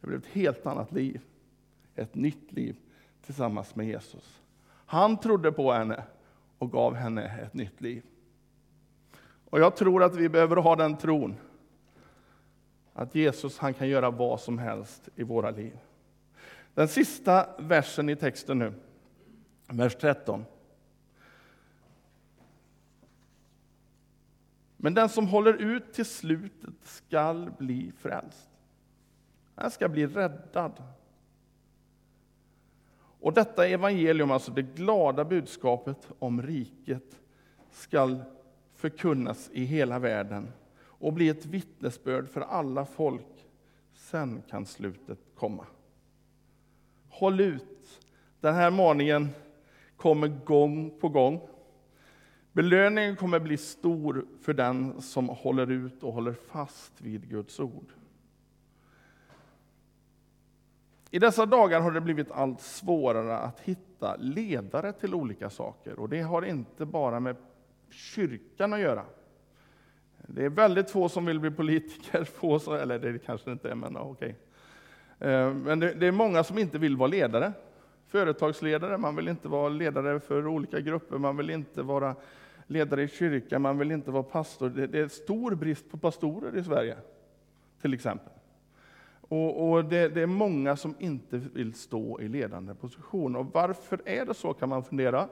Det 0.00 0.06
blev 0.06 0.18
ett 0.18 0.32
helt 0.32 0.66
annat 0.66 0.92
liv. 0.92 1.20
Ett 1.94 2.14
nytt 2.14 2.52
liv 2.52 2.76
tillsammans 3.24 3.74
med 3.74 3.86
Jesus. 3.86 4.40
Han 4.86 5.16
trodde 5.16 5.52
på 5.52 5.72
henne 5.72 6.02
och 6.58 6.72
gav 6.72 6.94
henne 6.94 7.38
ett 7.42 7.54
nytt 7.54 7.80
liv. 7.80 8.02
Och 9.50 9.60
jag 9.60 9.76
tror 9.76 10.02
att 10.02 10.16
vi 10.16 10.28
behöver 10.28 10.56
ha 10.56 10.76
den 10.76 10.96
tron 10.96 11.36
att 12.92 13.14
Jesus 13.14 13.58
han 13.58 13.74
kan 13.74 13.88
göra 13.88 14.10
vad 14.10 14.40
som 14.40 14.58
helst 14.58 15.08
i 15.16 15.22
våra 15.22 15.50
liv. 15.50 15.78
Den 16.74 16.88
sista 16.88 17.48
versen 17.58 18.08
i 18.08 18.16
texten 18.16 18.58
nu, 18.58 18.72
vers 19.66 19.96
13. 19.96 20.44
Men 24.76 24.94
den 24.94 25.08
som 25.08 25.26
håller 25.26 25.52
ut 25.52 25.92
till 25.92 26.04
slutet 26.04 26.74
skall 26.82 27.50
bli 27.58 27.92
frälst. 27.98 28.48
Han 29.54 29.70
ska 29.70 29.88
bli 29.88 30.06
räddad. 30.06 30.82
Och 33.20 33.32
detta 33.32 33.66
evangelium, 33.66 34.30
alltså 34.30 34.52
det 34.52 34.62
glada 34.62 35.24
budskapet 35.24 36.08
om 36.18 36.42
riket, 36.42 37.20
skall 37.70 38.22
förkunnas 38.74 39.50
i 39.52 39.64
hela 39.64 39.98
världen 39.98 40.52
och 40.82 41.12
bli 41.12 41.28
ett 41.28 41.46
vittnesbörd 41.46 42.28
för 42.28 42.40
alla 42.40 42.84
folk. 42.84 43.46
Sen 43.94 44.42
kan 44.48 44.66
slutet 44.66 45.18
komma. 45.34 45.66
Håll 47.14 47.40
ut! 47.40 48.00
Den 48.40 48.54
här 48.54 48.70
maningen 48.70 49.28
kommer 49.96 50.28
gång 50.28 50.98
på 51.00 51.08
gång. 51.08 51.48
Belöningen 52.52 53.16
kommer 53.16 53.40
bli 53.40 53.56
stor 53.56 54.26
för 54.40 54.54
den 54.54 55.02
som 55.02 55.28
håller 55.28 55.70
ut 55.70 56.02
och 56.02 56.12
håller 56.12 56.32
fast 56.32 57.00
vid 57.00 57.28
Guds 57.28 57.60
ord. 57.60 57.92
I 61.10 61.18
dessa 61.18 61.46
dagar 61.46 61.80
har 61.80 61.92
det 61.92 62.00
blivit 62.00 62.30
allt 62.30 62.60
svårare 62.60 63.38
att 63.38 63.60
hitta 63.60 64.16
ledare 64.16 64.92
till 64.92 65.14
olika 65.14 65.50
saker. 65.50 65.98
Och 65.98 66.08
det 66.08 66.20
har 66.20 66.44
inte 66.44 66.86
bara 66.86 67.20
med 67.20 67.36
kyrkan 67.90 68.72
att 68.72 68.80
göra. 68.80 69.04
Det 70.18 70.44
är 70.44 70.50
väldigt 70.50 70.90
få 70.90 71.08
som 71.08 71.26
vill 71.26 71.40
bli 71.40 71.50
politiker, 71.50 72.24
få 72.38 72.58
så, 72.58 72.74
eller 72.74 72.98
det 72.98 73.18
kanske 73.18 73.52
inte 73.52 73.70
är, 73.70 73.74
men 73.74 73.96
okej. 73.96 74.36
Eh, 75.24 75.54
men 75.54 75.80
det, 75.80 76.06
är 76.06 76.12
många 76.12 76.44
som 76.44 76.58
inte 76.58 76.78
vill 76.78 76.96
vara 76.96 77.08
ledare. 77.08 77.52
Företagsledare, 78.08 78.98
man 78.98 79.16
vill 79.16 79.28
inte 79.28 79.48
vara 79.48 79.68
ledare 79.68 80.20
för 80.20 80.46
olika 80.46 80.80
grupper, 80.80 81.18
man 81.18 81.36
vill 81.36 81.50
inte 81.50 81.82
vara 81.82 82.14
ledare 82.66 83.02
i 83.02 83.08
kyrkan, 83.08 83.62
man 83.62 83.78
vill 83.78 83.92
inte 83.92 84.10
vara 84.10 84.22
pastor. 84.22 84.68
Det, 84.68 84.98
är 84.98 85.08
stor 85.08 85.54
brist 85.54 85.90
på 85.90 85.96
pastorer 85.96 86.56
i 86.56 86.64
Sverige, 86.64 86.96
till 87.80 87.94
exempel. 87.94 88.32
Och, 89.20 89.70
och 89.70 89.84
det, 89.84 90.08
det, 90.08 90.22
är 90.22 90.26
många 90.26 90.76
som 90.76 90.94
inte 90.98 91.36
vill 91.36 91.74
stå 91.74 92.20
i 92.20 92.28
ledande 92.28 92.74
position. 92.74 93.36
Och 93.36 93.46
varför 93.52 94.00
är 94.04 94.26
det 94.26 94.34
så 94.34 94.52
kan 94.54 94.68
man 94.68 94.84
fundera. 94.84 95.28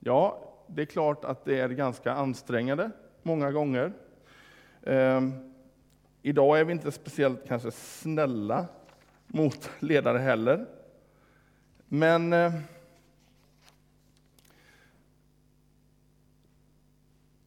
Ja, 0.00 0.52
det 0.66 0.82
är 0.82 0.86
klart 0.86 1.24
att 1.24 1.44
det 1.44 1.60
är 1.60 1.68
ganska 1.68 2.12
ansträngande 2.12 2.90
många 3.22 3.52
gånger. 3.52 3.92
Ehm, 4.82 5.32
idag 6.22 6.60
är 6.60 6.64
vi 6.64 6.72
inte 6.72 6.92
speciellt 6.92 7.48
kanske 7.48 7.70
snälla 7.70 8.66
mot 9.26 9.70
ledare 9.80 10.18
heller. 10.18 10.66
Men 11.88 12.32
eh, 12.32 12.52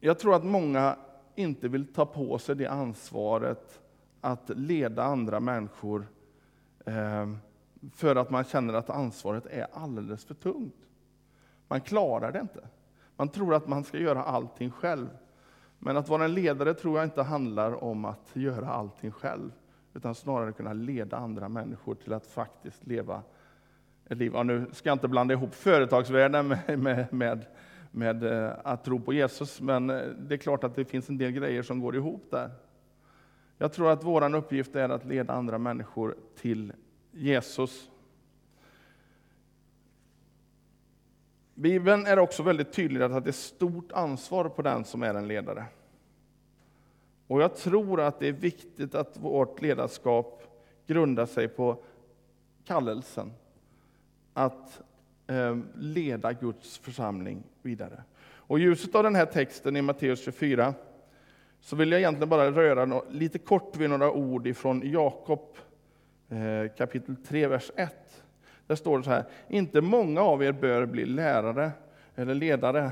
jag 0.00 0.18
tror 0.18 0.34
att 0.34 0.44
många 0.44 0.96
inte 1.34 1.68
vill 1.68 1.92
ta 1.92 2.06
på 2.06 2.38
sig 2.38 2.56
det 2.56 2.66
ansvaret 2.66 3.80
att 4.20 4.48
leda 4.48 5.02
andra 5.02 5.40
människor 5.40 6.06
eh, 6.86 7.32
för 7.94 8.16
att 8.16 8.30
man 8.30 8.44
känner 8.44 8.74
att 8.74 8.90
ansvaret 8.90 9.46
är 9.46 9.66
alldeles 9.72 10.24
för 10.24 10.34
tungt. 10.34 10.86
Man 11.68 11.80
klarar 11.80 12.32
det 12.32 12.40
inte. 12.40 12.68
Man 13.16 13.28
tror 13.28 13.54
att 13.54 13.68
man 13.68 13.84
ska 13.84 13.98
göra 13.98 14.22
allting 14.22 14.70
själv. 14.70 15.08
Men 15.78 15.96
att 15.96 16.08
vara 16.08 16.24
en 16.24 16.34
ledare 16.34 16.74
tror 16.74 16.96
jag 16.98 17.06
inte 17.06 17.22
handlar 17.22 17.84
om 17.84 18.04
att 18.04 18.30
göra 18.32 18.68
allting 18.68 19.10
själv, 19.12 19.50
utan 19.98 20.14
snarare 20.14 20.52
kunna 20.52 20.72
leda 20.72 21.16
andra 21.16 21.48
människor 21.48 21.94
till 21.94 22.12
att 22.12 22.26
faktiskt 22.26 22.86
leva 22.86 23.22
ett 24.08 24.18
liv. 24.18 24.32
Ja, 24.34 24.42
nu 24.42 24.66
ska 24.72 24.88
jag 24.88 24.94
inte 24.94 25.08
blanda 25.08 25.34
ihop 25.34 25.54
företagsvärlden 25.54 26.48
med, 26.48 26.78
med, 26.78 27.12
med, 27.12 27.44
med 27.90 28.24
eh, 28.24 28.52
att 28.64 28.84
tro 28.84 29.00
på 29.00 29.12
Jesus, 29.12 29.60
men 29.60 29.90
eh, 29.90 30.00
det 30.18 30.34
är 30.34 30.38
klart 30.38 30.64
att 30.64 30.74
det 30.74 30.84
finns 30.84 31.08
en 31.08 31.18
del 31.18 31.30
grejer 31.30 31.62
som 31.62 31.80
går 31.80 31.96
ihop 31.96 32.26
där. 32.30 32.50
Jag 33.58 33.72
tror 33.72 33.90
att 33.90 34.04
vår 34.04 34.34
uppgift 34.34 34.76
är 34.76 34.88
att 34.88 35.04
leda 35.04 35.32
andra 35.32 35.58
människor 35.58 36.16
till 36.36 36.72
Jesus. 37.12 37.90
Bibeln 41.54 42.06
är 42.06 42.18
också 42.18 42.42
väldigt 42.42 42.72
tydlig 42.72 43.02
att 43.02 43.24
det 43.24 43.30
är 43.30 43.32
stort 43.32 43.92
ansvar 43.92 44.48
på 44.48 44.62
den 44.62 44.84
som 44.84 45.02
är 45.02 45.14
en 45.14 45.28
ledare. 45.28 45.64
Och 47.28 47.42
jag 47.42 47.56
tror 47.56 48.00
att 48.00 48.20
det 48.20 48.28
är 48.28 48.32
viktigt 48.32 48.94
att 48.94 49.16
vårt 49.16 49.62
ledarskap 49.62 50.42
grundar 50.86 51.26
sig 51.26 51.48
på 51.48 51.82
kallelsen 52.64 53.32
att 54.32 54.80
eh, 55.26 55.56
leda 55.74 56.32
Guds 56.32 56.78
församling 56.78 57.42
vidare. 57.62 58.02
Och 58.20 58.58
i 58.58 58.62
ljuset 58.62 58.94
av 58.94 59.02
den 59.02 59.14
här 59.14 59.26
texten 59.26 59.76
i 59.76 59.82
Matteus 59.82 60.24
24 60.24 60.74
så 61.60 61.76
vill 61.76 61.92
jag 61.92 62.00
egentligen 62.00 62.28
bara 62.28 62.50
röra 62.50 63.02
lite 63.10 63.38
kort 63.38 63.76
vid 63.76 63.90
några 63.90 64.12
ord 64.12 64.46
ifrån 64.46 64.82
Jakob 64.84 65.56
eh, 66.28 66.72
kapitel 66.76 67.16
3, 67.16 67.46
vers 67.46 67.70
1. 67.76 68.22
Där 68.66 68.74
står 68.74 68.98
det 68.98 69.04
så 69.04 69.10
här, 69.10 69.24
inte 69.48 69.80
många 69.80 70.20
av 70.20 70.42
er 70.42 70.52
bör 70.52 70.86
bli 70.86 71.04
lärare 71.04 71.70
eller 72.14 72.34
ledare. 72.34 72.90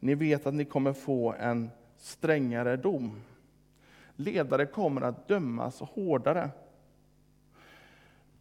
Ni 0.00 0.14
vet 0.14 0.46
att 0.46 0.54
ni 0.54 0.64
kommer 0.64 0.92
få 0.92 1.34
en 1.38 1.70
strängare 1.96 2.76
dom. 2.76 3.20
Ledare 4.16 4.66
kommer 4.66 5.00
att 5.00 5.28
dömas 5.28 5.80
hårdare. 5.80 6.50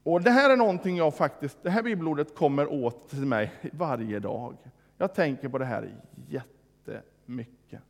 Och 0.03 0.21
Det 0.21 0.31
här 0.31 0.49
är 0.49 0.57
någonting 0.57 0.97
jag 0.97 1.15
faktiskt, 1.15 1.63
det 1.63 1.69
här 1.69 1.83
bibelordet 1.83 2.35
kommer 2.35 2.73
åt 2.73 3.09
till 3.09 3.25
mig 3.25 3.51
varje 3.71 4.19
dag. 4.19 4.57
Jag 4.97 5.15
tänker 5.15 5.49
på 5.49 5.57
det 5.57 5.65
här 5.65 5.89
jättemycket. 6.27 7.81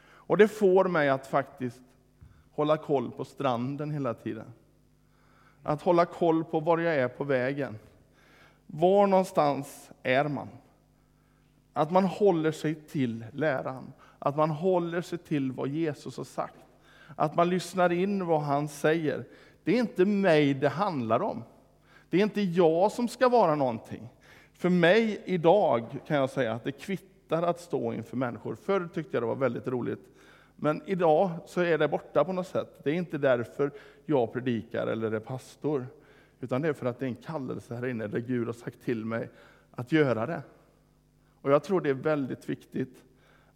Och 0.00 0.36
det 0.36 0.48
får 0.48 0.84
mig 0.84 1.08
att 1.08 1.26
faktiskt 1.26 1.80
hålla 2.52 2.76
koll 2.76 3.10
på 3.10 3.24
stranden 3.24 3.90
hela 3.90 4.14
tiden. 4.14 4.52
Att 5.62 5.82
hålla 5.82 6.04
koll 6.04 6.44
på 6.44 6.60
var 6.60 6.78
jag 6.78 6.94
är 6.94 7.08
på 7.08 7.24
vägen. 7.24 7.78
Var 8.66 9.06
någonstans 9.06 9.90
är 10.02 10.28
man? 10.28 10.48
Att 11.72 11.90
man 11.90 12.04
håller 12.04 12.52
sig 12.52 12.74
till 12.74 13.24
läran. 13.32 13.92
Att 14.18 14.36
man 14.36 14.50
håller 14.50 15.02
sig 15.02 15.18
till 15.18 15.52
vad 15.52 15.68
Jesus 15.68 16.16
har 16.16 16.24
sagt. 16.24 16.67
Att 17.16 17.36
man 17.36 17.48
lyssnar 17.48 17.92
in 17.92 18.26
vad 18.26 18.40
han 18.40 18.68
säger. 18.68 19.24
Det 19.64 19.72
är 19.72 19.78
inte 19.78 20.04
mig 20.04 20.54
det 20.54 20.68
handlar 20.68 21.22
om. 21.22 21.44
Det 22.10 22.16
är 22.16 22.22
inte 22.22 22.40
jag 22.40 22.92
som 22.92 23.08
ska 23.08 23.28
vara 23.28 23.54
någonting. 23.54 24.08
För 24.52 24.68
mig 24.68 25.22
idag 25.24 25.84
kan 26.06 26.16
jag 26.16 26.30
säga 26.30 26.52
att 26.52 26.64
det 26.64 26.72
kvittar 26.72 27.42
att 27.42 27.60
stå 27.60 27.92
inför 27.92 28.16
människor. 28.16 28.54
Förr 28.54 28.88
tyckte 28.94 29.16
jag 29.16 29.22
det 29.22 29.26
var 29.26 29.36
väldigt 29.36 29.66
roligt. 29.66 30.08
Men 30.56 30.82
idag 30.86 31.30
så 31.46 31.60
är 31.60 31.78
det 31.78 31.88
borta 31.88 32.24
på 32.24 32.32
något 32.32 32.46
sätt. 32.46 32.80
Det 32.84 32.90
är 32.90 32.94
inte 32.94 33.18
därför 33.18 33.70
jag 34.06 34.32
predikar 34.32 34.86
eller 34.86 35.12
är 35.12 35.20
pastor. 35.20 35.86
Utan 36.40 36.62
det 36.62 36.68
är 36.68 36.72
för 36.72 36.86
att 36.86 36.98
det 36.98 37.06
är 37.06 37.08
en 37.08 37.14
kallelse 37.14 37.74
här 37.74 37.86
inne 37.86 38.06
där 38.06 38.18
Gud 38.18 38.46
har 38.46 38.52
sagt 38.52 38.82
till 38.84 39.04
mig 39.04 39.30
att 39.70 39.92
göra 39.92 40.26
det. 40.26 40.42
Och 41.40 41.52
jag 41.52 41.62
tror 41.62 41.80
det 41.80 41.90
är 41.90 41.94
väldigt 41.94 42.48
viktigt 42.48 43.04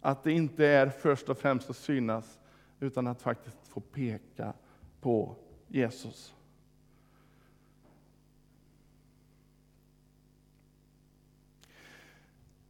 att 0.01 0.23
det 0.23 0.31
inte 0.31 0.65
är 0.65 0.89
först 0.89 1.29
och 1.29 1.37
främst 1.37 1.69
att 1.69 1.75
synas, 1.75 2.39
utan 2.83 3.07
att 3.07 3.21
faktiskt 3.21 3.67
få 3.67 3.79
peka 3.79 4.53
på 5.01 5.35
Jesus. 5.67 6.35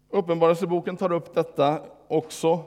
Uppenbarelseboken 0.10 0.98
tar 0.98 1.12
upp 1.12 1.34
detta 1.34 1.86
också, 2.08 2.66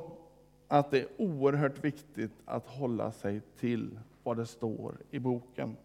att 0.68 0.90
det 0.90 1.00
är 1.00 1.08
oerhört 1.18 1.84
viktigt 1.84 2.32
att 2.44 2.66
hålla 2.66 3.12
sig 3.12 3.40
till 3.40 3.98
vad 4.22 4.36
det 4.36 4.46
står 4.46 4.96
i 5.10 5.18
boken. 5.18 5.76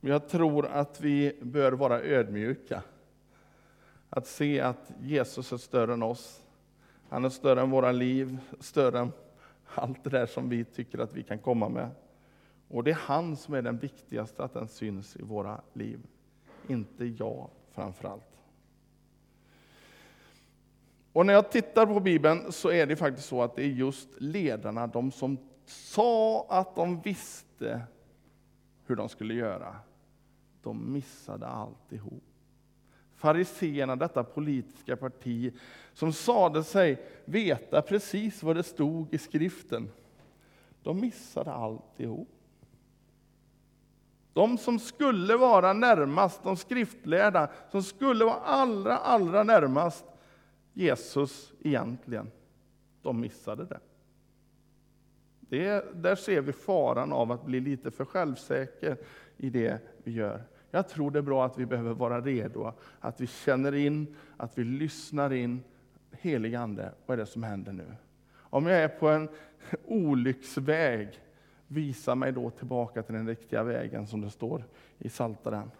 Jag 0.00 0.28
tror 0.28 0.66
att 0.66 1.00
vi 1.00 1.38
bör 1.42 1.72
vara 1.72 2.00
ödmjuka. 2.00 2.82
Att 4.10 4.26
se 4.26 4.60
att 4.60 4.92
Jesus 5.00 5.52
är 5.52 5.56
större 5.56 5.92
än 5.92 6.02
oss. 6.02 6.41
Han 7.12 7.24
är 7.24 7.28
större 7.28 7.60
än 7.60 7.70
våra 7.70 7.92
liv, 7.92 8.38
större 8.60 8.98
än 8.98 9.12
allt 9.74 10.04
det 10.04 10.10
där 10.10 10.26
som 10.26 10.48
vi 10.48 10.64
tycker 10.64 10.98
att 10.98 11.14
vi 11.14 11.22
kan 11.22 11.38
komma 11.38 11.68
med. 11.68 11.90
Och 12.68 12.84
det 12.84 12.90
är 12.90 12.94
han 12.94 13.36
som 13.36 13.54
är 13.54 13.62
den 13.62 13.78
viktigaste, 13.78 14.44
att 14.44 14.54
den 14.54 14.68
syns 14.68 15.16
i 15.16 15.22
våra 15.22 15.60
liv. 15.72 16.00
Inte 16.68 17.04
jag 17.04 17.50
framför 17.70 18.08
allt. 18.08 18.38
Och 21.12 21.26
när 21.26 21.32
jag 21.32 21.50
tittar 21.52 21.86
på 21.86 22.00
Bibeln 22.00 22.52
så 22.52 22.70
är 22.70 22.86
det 22.86 22.96
faktiskt 22.96 23.28
så 23.28 23.42
att 23.42 23.56
det 23.56 23.62
är 23.62 23.68
just 23.68 24.08
ledarna, 24.20 24.86
de 24.86 25.10
som 25.10 25.38
sa 25.64 26.46
att 26.48 26.74
de 26.74 27.00
visste 27.00 27.80
hur 28.86 28.96
de 28.96 29.08
skulle 29.08 29.34
göra, 29.34 29.76
de 30.62 30.92
missade 30.92 31.46
alltihop 31.46 32.31
fariseerna, 33.22 33.96
detta 33.96 34.24
politiska 34.24 34.96
parti, 34.96 35.52
som 35.94 36.12
sade 36.12 36.64
sig 36.64 37.02
veta 37.24 37.82
precis 37.82 38.42
vad 38.42 38.56
det 38.56 38.62
stod 38.62 39.14
i 39.14 39.18
skriften, 39.18 39.90
de 40.82 41.00
missade 41.00 41.52
alltihop. 41.52 42.28
De 44.32 44.58
som 44.58 44.78
skulle 44.78 45.36
vara 45.36 45.72
närmast, 45.72 46.42
de 46.42 46.56
skriftlärda, 46.56 47.50
som 47.70 47.82
skulle 47.82 48.24
vara 48.24 48.40
allra, 48.40 48.96
allra 48.96 49.42
närmast 49.42 50.04
Jesus 50.72 51.52
egentligen, 51.60 52.30
de 53.02 53.20
missade 53.20 53.64
det. 53.64 53.80
det. 55.40 55.84
Där 55.94 56.14
ser 56.14 56.40
vi 56.40 56.52
faran 56.52 57.12
av 57.12 57.32
att 57.32 57.44
bli 57.44 57.60
lite 57.60 57.90
för 57.90 58.04
självsäker 58.04 58.96
i 59.36 59.50
det 59.50 59.78
vi 60.04 60.12
gör. 60.12 60.42
Jag 60.74 60.88
tror 60.88 61.10
det 61.10 61.18
är 61.18 61.22
bra 61.22 61.44
att 61.44 61.58
vi 61.58 61.66
behöver 61.66 61.94
vara 61.94 62.20
redo, 62.20 62.72
att 63.00 63.20
vi 63.20 63.26
känner 63.26 63.74
in, 63.74 64.16
att 64.36 64.58
vi 64.58 64.64
lyssnar 64.64 65.32
in. 65.32 65.62
Helig 66.10 66.54
Ande, 66.54 66.92
vad 67.06 67.18
är 67.18 67.24
det 67.24 67.30
som 67.30 67.42
händer 67.42 67.72
nu? 67.72 67.94
Om 68.34 68.66
jag 68.66 68.78
är 68.78 68.88
på 68.88 69.08
en 69.08 69.28
olycksväg, 69.84 71.20
visa 71.66 72.14
mig 72.14 72.32
då 72.32 72.50
tillbaka 72.50 73.02
till 73.02 73.14
den 73.14 73.28
riktiga 73.28 73.62
vägen 73.62 74.06
som 74.06 74.20
det 74.20 74.30
står 74.30 74.64
i 74.98 75.08
Psaltaren. 75.08 75.70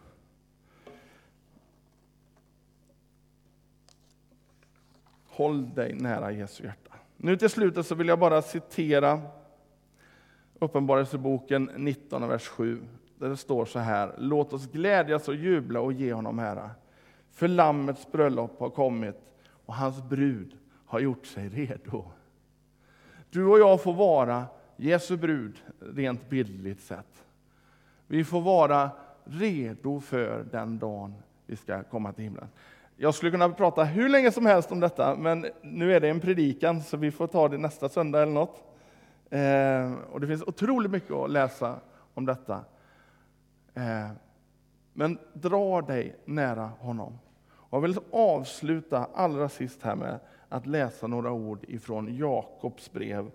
Håll 5.27 5.75
dig 5.75 5.95
nära 5.95 6.33
Jesu 6.33 6.65
hjärta. 6.65 6.93
Nu 7.17 7.37
till 7.37 7.51
slutet 7.51 7.87
så 7.87 7.95
vill 7.95 8.09
jag 8.09 8.19
bara 8.19 8.43
citera 8.43 9.21
Uppenbarelseboken 10.59 11.71
19, 11.77 12.29
vers 12.29 12.49
7 12.49 12.83
där 13.23 13.29
det 13.29 13.37
står 13.37 13.65
så 13.65 13.79
här. 13.79 14.15
Låt 14.19 14.53
oss 14.53 14.67
glädjas 14.67 15.29
och 15.29 15.35
jubla 15.35 15.81
och 15.81 15.93
ge 15.93 16.13
honom 16.13 16.39
ära. 16.39 16.71
För 17.33 17.49
Lammets 17.49 18.13
bröllop 18.13 18.61
har 18.61 18.71
kommit 18.71 19.17
och 19.67 19.75
hans 19.75 20.03
brud 20.03 20.53
har 20.87 21.01
gjort 21.01 21.27
sig 21.27 21.49
redo. 21.49 22.05
Du 23.31 23.47
och 23.47 23.59
jag 23.59 23.83
får 23.83 23.93
vara 23.93 24.45
Jesu 24.77 25.17
brud, 25.17 25.57
rent 25.81 26.29
bildligt 26.29 26.83
sett. 26.83 27.25
Vi 28.07 28.25
får 28.25 28.41
vara 28.41 28.91
redo 29.25 30.01
för 30.01 30.45
den 30.51 30.79
dagen 30.79 31.15
vi 31.47 31.57
ska 31.57 31.83
komma 31.83 32.13
till 32.13 32.25
himlen. 32.25 32.49
Jag 32.97 33.15
skulle 33.15 33.31
kunna 33.31 33.49
prata 33.49 33.85
hur 33.85 34.09
länge 34.09 34.33
som 34.33 34.47
helst 34.47 34.73
om 34.73 34.81
detta, 34.81 35.17
men 35.17 35.47
nu 35.63 35.95
är 35.95 36.01
det 36.01 36.09
en 36.09 36.21
predikan, 36.21 36.83
så 36.83 36.97
vi 36.97 37.11
får 37.11 37.27
ta 37.27 37.49
det 37.49 37.59
nästa 37.59 37.89
söndag 37.89 38.23
eller 38.23 38.33
något. 38.33 38.63
Eh, 39.31 39.93
och 40.13 40.21
det 40.21 40.27
finns 40.27 40.43
otroligt 40.43 40.91
mycket 40.91 41.13
att 41.13 41.31
läsa 41.31 41.77
om 42.15 42.27
detta. 42.27 42.65
Eh, 43.75 44.11
men 44.93 45.19
dra 45.33 45.83
dig 45.83 46.17
nära 46.25 46.67
honom. 46.67 47.19
Och 47.51 47.77
jag 47.77 47.83
vill 47.83 47.99
avsluta 48.11 49.09
allra 49.15 49.49
sist 49.49 49.83
här 49.83 49.97
med 49.97 50.21
att 50.49 50.67
läsa 50.67 51.07
några 51.07 51.33
ord 51.33 51.65
ifrån 51.69 52.17
Jakobs 52.17 52.93
brev, 52.93 53.31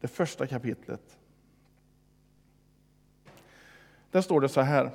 det 0.00 0.08
första 0.08 0.46
kapitlet. 0.46 1.18
Där 4.10 4.20
står 4.20 4.40
det 4.40 4.48
så 4.48 4.60
här. 4.60 4.90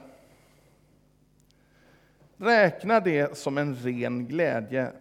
Räkna 2.38 3.00
det 3.00 3.38
som 3.38 3.58
en 3.58 3.76
ren 3.76 4.28
glädje, 4.28 4.92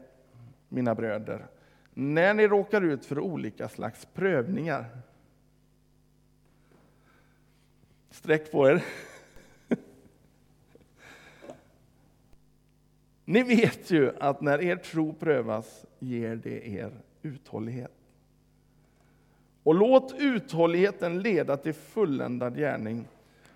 mina 0.68 0.94
bröder, 0.94 1.46
när 1.94 2.34
ni 2.34 2.48
råkar 2.48 2.82
ut 2.82 3.06
för 3.06 3.18
olika 3.18 3.68
slags 3.68 4.06
prövningar. 4.14 4.98
Sträck 8.10 8.52
på 8.52 8.68
er. 8.68 8.84
Ni 13.24 13.42
vet 13.42 13.90
ju 13.90 14.12
att 14.20 14.40
när 14.40 14.62
er 14.62 14.76
tro 14.76 15.12
prövas 15.12 15.86
ger 15.98 16.36
det 16.36 16.68
er 16.68 16.92
uthållighet. 17.22 17.92
Och 19.62 19.74
låt 19.74 20.14
uthålligheten 20.18 21.22
leda 21.22 21.56
till 21.56 21.74
fulländad 21.74 22.56
gärning 22.56 23.08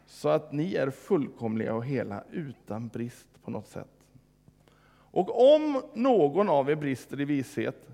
så 0.07 0.29
att 0.29 0.53
ni 0.53 0.75
är 0.75 0.91
fullkomliga 0.91 1.75
och 1.75 1.85
hela 1.85 2.25
utan 2.31 2.89
brist 2.89 3.29
på 3.45 3.51
något 3.51 3.69
sätt. 3.69 3.89
Och 5.11 5.55
om 5.55 5.83
någon 5.95 6.49
av 6.49 6.71
er 6.71 6.75
brister 6.75 7.21
i 7.21 7.25
vishet, 7.25 7.89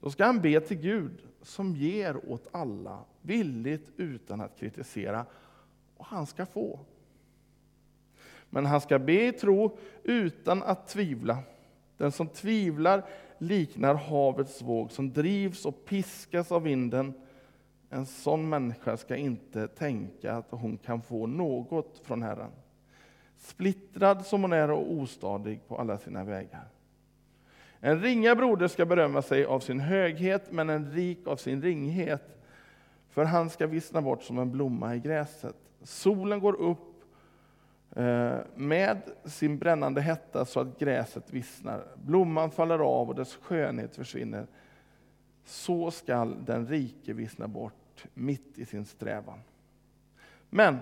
då 0.00 0.10
ska 0.10 0.24
han 0.24 0.40
be 0.40 0.60
till 0.60 0.76
Gud 0.76 1.22
som 1.42 1.76
ger 1.76 2.32
åt 2.32 2.48
alla 2.50 2.98
villigt 3.22 3.90
utan 3.96 4.40
att 4.40 4.58
kritisera, 4.58 5.26
och 5.96 6.06
han 6.06 6.26
ska 6.26 6.46
få. 6.46 6.78
Men 8.50 8.66
han 8.66 8.80
ska 8.80 8.98
be 8.98 9.26
i 9.26 9.32
tro 9.32 9.78
utan 10.02 10.62
att 10.62 10.88
tvivla. 10.88 11.38
Den 11.96 12.12
som 12.12 12.28
tvivlar 12.28 13.04
liknar 13.38 13.94
havets 13.94 14.62
våg 14.62 14.90
som 14.90 15.12
drivs 15.12 15.66
och 15.66 15.84
piskas 15.84 16.52
av 16.52 16.62
vinden. 16.62 17.14
En 17.90 18.06
sån 18.06 18.48
människa 18.48 18.96
ska 18.96 19.16
inte 19.16 19.68
tänka 19.68 20.32
att 20.32 20.50
hon 20.50 20.76
kan 20.76 21.02
få 21.02 21.26
något 21.26 22.00
från 22.04 22.22
Herren. 22.22 22.50
Splittrad 23.38 24.26
som 24.26 24.42
hon 24.42 24.52
är 24.52 24.70
och 24.70 24.92
ostadig 24.92 25.68
på 25.68 25.76
alla 25.76 25.98
sina 25.98 26.24
vägar. 26.24 26.68
En 27.80 28.00
ringa 28.00 28.34
broder 28.34 28.68
ska 28.68 28.86
berömma 28.86 29.22
sig 29.22 29.44
av 29.44 29.60
sin 29.60 29.80
höghet, 29.80 30.52
men 30.52 30.70
en 30.70 30.90
rik 30.90 31.26
av 31.26 31.36
sin 31.36 31.62
ringhet. 31.62 32.38
För 33.08 33.24
han 33.24 33.50
ska 33.50 33.66
vissna 33.66 34.02
bort 34.02 34.22
som 34.22 34.38
en 34.38 34.50
blomma 34.50 34.94
i 34.94 35.00
gräset. 35.00 35.56
Solen 35.82 36.40
går 36.40 36.60
upp 36.60 36.89
Eh, 37.96 38.38
med 38.54 39.00
sin 39.24 39.58
brännande 39.58 40.00
hetta 40.00 40.44
så 40.44 40.60
att 40.60 40.78
gräset 40.78 41.32
vissnar. 41.32 41.86
Blomman 41.94 42.50
faller 42.50 42.78
av 42.78 43.08
och 43.08 43.14
dess 43.14 43.36
skönhet 43.36 43.96
försvinner. 43.96 44.46
Så 45.44 45.90
skall 45.90 46.44
den 46.44 46.66
rike 46.66 47.12
vissna 47.12 47.48
bort 47.48 48.04
mitt 48.14 48.58
i 48.58 48.64
sin 48.64 48.84
strävan. 48.84 49.40
Men 50.50 50.78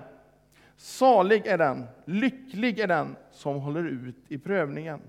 salig 0.76 1.46
är 1.46 1.58
den, 1.58 1.86
lycklig 2.04 2.78
är 2.78 2.86
den 2.86 3.16
som 3.30 3.60
håller 3.60 3.84
ut 3.84 4.16
i 4.28 4.38
prövningen. 4.38 5.00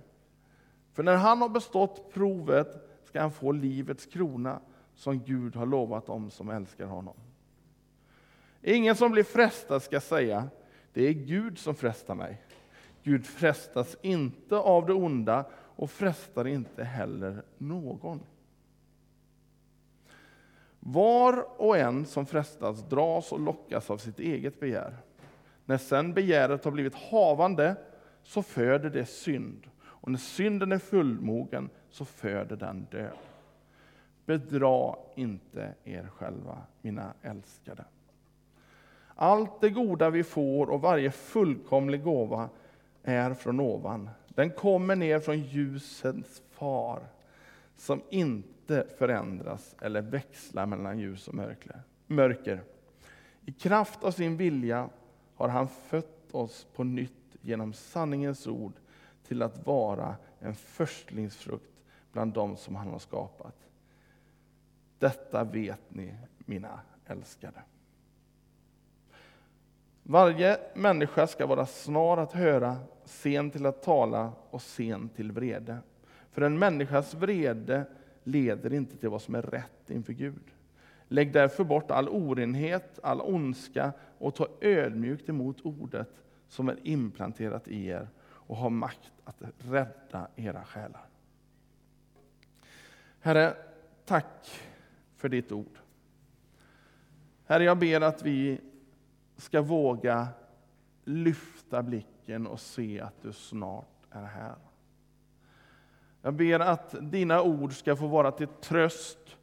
För 0.94 1.04
när 1.04 1.16
han 1.16 1.42
har 1.42 1.50
bestått 1.50 2.14
provet 2.14 2.90
ska 3.04 3.22
han 3.22 3.32
få 3.32 3.52
livets 3.52 4.06
krona 4.06 4.60
som 4.96 5.20
Gud 5.20 5.56
har 5.56 5.66
lovat 5.66 6.06
dem 6.06 6.32
som 6.32 6.50
älskar 6.50 6.86
honom. 6.86 7.16
Ingen 8.62 8.96
som 8.96 9.12
blir 9.12 9.24
frestad 9.24 9.84
ska 9.84 10.00
säga 10.00 10.50
det 10.94 11.08
är 11.08 11.14
Gud 11.14 11.58
som 11.58 11.76
frestar 11.76 12.16
mig. 12.16 12.42
Gud 13.04 13.26
frestas 13.26 13.98
inte 14.02 14.56
av 14.56 14.86
det 14.86 14.94
onda 14.94 15.46
och 15.54 15.92
frestar 15.92 16.48
inte 16.48 16.84
heller 16.84 17.44
någon. 17.58 18.20
Var 20.80 21.62
och 21.62 21.78
en 21.78 22.06
som 22.06 22.26
frestas 22.26 22.90
dras 22.90 23.32
och 23.32 23.40
lockas 23.40 23.90
av 23.90 23.98
sitt 23.98 24.20
eget 24.20 24.60
begär. 24.60 24.98
När 25.66 25.78
sen 25.78 26.14
begäret 26.14 26.66
har 26.66 26.72
blivit 26.72 26.96
havande 26.96 27.76
så 28.24 28.44
föder 28.44 28.90
det 28.90 29.06
synd, 29.06 29.68
och 29.82 30.12
när 30.12 30.20
synden 30.20 30.72
är 30.72 30.80
fullmogen 30.80 31.70
så 31.90 32.06
föder 32.06 32.56
den 32.56 32.88
död. 32.92 33.18
Bedra 34.26 34.96
inte 35.16 35.74
er 35.84 36.10
själva, 36.16 36.58
mina 36.82 37.14
älskade. 37.22 37.86
Allt 39.22 39.62
det 39.62 39.70
goda 39.70 40.10
vi 40.10 40.24
får 40.24 40.70
och 40.70 40.82
varje 40.82 41.12
fullkomlig 41.12 42.04
gåva 42.04 42.50
är 43.04 43.34
från 43.34 43.60
ovan. 43.60 44.10
Den 44.28 44.50
kommer 44.50 44.96
ner 44.96 45.20
från 45.20 45.40
ljusets 45.40 46.42
far, 46.52 47.00
som 47.76 48.02
inte 48.10 48.88
förändras 48.98 49.76
eller 49.82 50.02
växlar 50.02 50.66
mellan 50.66 51.00
ljus 51.00 51.28
och 51.28 51.36
mörker. 52.08 52.62
I 53.46 53.52
kraft 53.52 54.04
av 54.04 54.12
sin 54.12 54.38
vilja 54.38 54.90
har 55.36 55.50
han 55.50 55.68
fött 55.68 56.32
oss 56.32 56.68
på 56.76 56.84
nytt 56.84 57.36
genom 57.42 57.74
sanningens 57.74 58.48
ord 58.48 58.74
till 59.28 59.42
att 59.42 59.66
vara 59.66 60.16
en 60.40 60.56
förstlingsfrukt 60.56 61.74
bland 62.12 62.34
dem 62.34 62.58
som 62.58 62.76
han 62.76 62.88
har 62.88 63.00
skapat. 63.00 63.56
Detta 65.00 65.44
vet 65.44 65.82
ni, 65.90 66.16
mina 66.38 66.80
älskade. 67.06 67.62
Varje 70.12 70.60
människa 70.74 71.28
ska 71.28 71.46
vara 71.46 71.66
snar 71.66 72.18
att 72.18 72.32
höra, 72.32 72.78
sen 73.06 73.52
till 73.52 73.66
att 73.66 73.84
tala 73.84 74.32
och 74.50 74.62
sen 74.62 75.10
till 75.10 75.32
vrede. 75.32 75.78
För 76.32 76.42
en 76.42 76.60
människas 76.60 77.14
vrede 77.14 77.86
leder 78.24 78.74
inte 78.74 78.98
till 78.98 79.10
vad 79.10 79.22
som 79.22 79.36
är 79.36 79.42
rätt 79.42 79.90
inför 79.90 80.14
Gud. 80.14 80.44
Lägg 81.08 81.34
därför 81.34 81.64
bort 81.64 81.92
all 81.92 82.10
orenhet, 82.10 83.00
all 83.04 83.22
ondska 83.22 83.94
och 84.18 84.36
ta 84.36 84.48
ödmjukt 84.62 85.30
emot 85.30 85.62
ordet 85.62 86.10
som 86.48 86.70
är 86.70 86.78
implanterat 86.84 87.68
i 87.68 87.88
er 87.88 88.08
och 88.22 88.58
har 88.58 88.70
makt 88.70 89.12
att 89.24 89.42
rädda 89.58 90.28
era 90.36 90.64
själar. 90.64 91.06
Herre, 93.20 93.54
tack 94.06 94.62
för 95.16 95.30
ditt 95.30 95.52
ord. 95.52 95.80
Herre, 97.46 97.64
jag 97.64 97.78
ber 97.78 98.02
att 98.02 98.24
vi 98.24 98.60
ska 99.40 99.62
våga 99.62 100.28
lyfta 101.04 101.84
blicken 101.84 102.48
och 102.48 102.60
se 102.60 103.02
att 103.02 103.22
du 103.22 103.34
snart 103.34 104.06
är 104.12 104.26
här. 104.26 104.56
Jag 106.22 106.34
ber 106.34 106.60
att 106.60 106.96
dina 107.02 107.42
ord 107.42 107.74
ska 107.74 107.96
få 107.96 108.08
vara 108.08 108.32
till 108.32 108.48
tröst 108.48 109.38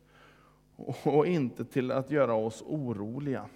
och 1.03 1.27
inte 1.27 1.65
till 1.65 1.91
att 1.91 2.11
göra 2.11 2.35
oss 2.35 2.63
oroliga. 2.67 3.49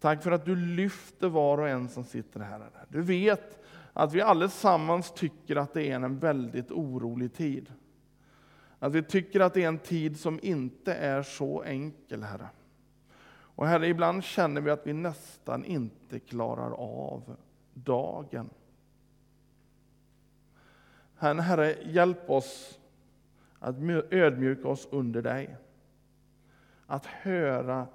Tack 0.00 0.22
för 0.22 0.30
att 0.30 0.44
du 0.44 0.56
lyfter 0.56 1.28
var 1.28 1.58
och 1.58 1.68
en 1.68 1.88
som 1.88 2.04
sitter 2.04 2.40
här. 2.40 2.70
Du 2.88 3.02
vet 3.02 3.64
att 3.92 4.12
vi 4.12 4.20
allesammans 4.20 5.12
tycker 5.12 5.56
att 5.56 5.72
det 5.72 5.90
är 5.90 5.94
en 5.94 6.18
väldigt 6.18 6.70
orolig 6.70 7.34
tid. 7.34 7.72
Att 8.78 8.92
vi 8.92 9.02
tycker 9.02 9.40
att 9.40 9.54
det 9.54 9.64
är 9.64 9.68
en 9.68 9.78
tid 9.78 10.20
som 10.20 10.40
inte 10.42 10.94
är 10.94 11.22
så 11.22 11.62
enkel, 11.62 12.22
Herre. 12.22 12.48
Och 13.60 13.66
Herre, 13.66 13.88
ibland 13.88 14.24
känner 14.24 14.60
vi 14.60 14.70
att 14.70 14.86
vi 14.86 14.92
nästan 14.92 15.64
inte 15.64 16.18
klarar 16.18 16.70
av 16.70 17.36
dagen. 17.74 18.50
Herre, 21.14 21.76
hjälp 21.84 22.30
oss 22.30 22.78
att 23.58 23.76
ödmjuka 24.10 24.68
oss 24.68 24.88
under 24.90 25.22
dig. 25.22 25.56
Att 26.86 27.06
höra 27.06 27.86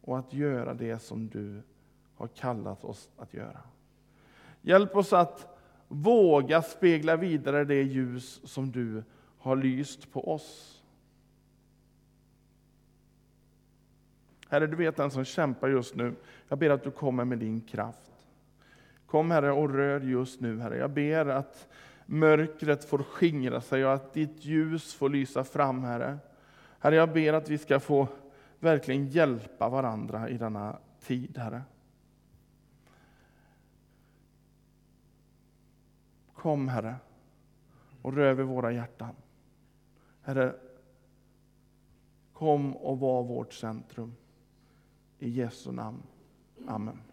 och 0.00 0.18
att 0.18 0.32
göra 0.32 0.74
det 0.74 0.98
som 0.98 1.28
du 1.28 1.62
har 2.14 2.26
kallat 2.26 2.84
oss 2.84 3.10
att 3.16 3.34
göra. 3.34 3.60
Hjälp 4.62 4.96
oss 4.96 5.12
att 5.12 5.58
våga 5.88 6.62
spegla 6.62 7.16
vidare 7.16 7.64
det 7.64 7.82
ljus 7.82 8.40
som 8.44 8.72
du 8.72 9.04
har 9.38 9.56
lyst 9.56 10.12
på 10.12 10.34
oss. 10.34 10.77
Herre, 14.48 14.66
du 14.66 14.76
vet 14.76 14.96
den 14.96 15.10
som 15.10 15.24
kämpar 15.24 15.68
just 15.68 15.94
nu. 15.94 16.14
Jag 16.48 16.58
ber 16.58 16.70
att 16.70 16.84
du 16.84 16.90
kommer 16.90 17.24
med 17.24 17.38
din 17.38 17.60
kraft. 17.60 18.12
Kom 19.06 19.30
Herre 19.30 19.52
och 19.52 19.74
rör 19.74 20.00
just 20.00 20.40
nu 20.40 20.60
Herre. 20.60 20.76
Jag 20.76 20.90
ber 20.90 21.26
att 21.26 21.68
mörkret 22.06 22.84
får 22.84 22.98
skingra 23.02 23.60
sig 23.60 23.86
och 23.86 23.92
att 23.92 24.12
ditt 24.12 24.44
ljus 24.44 24.94
får 24.94 25.08
lysa 25.08 25.44
fram 25.44 25.84
Herre. 25.84 26.18
Herre, 26.78 26.94
jag 26.94 27.12
ber 27.12 27.32
att 27.32 27.48
vi 27.48 27.58
ska 27.58 27.80
få 27.80 28.08
verkligen 28.58 29.06
hjälpa 29.06 29.68
varandra 29.68 30.28
i 30.28 30.38
denna 30.38 30.78
tid 31.00 31.38
Herre. 31.38 31.62
Kom 36.34 36.68
Herre 36.68 36.96
och 38.02 38.14
rör 38.14 38.34
vid 38.34 38.46
våra 38.46 38.72
hjärtan. 38.72 39.14
Herre, 40.22 40.54
kom 42.32 42.76
och 42.76 42.98
var 42.98 43.22
vårt 43.22 43.52
centrum. 43.52 44.14
I 45.20 45.30
Jesu 45.30 45.72
namn. 45.72 46.02
Amen. 46.66 47.07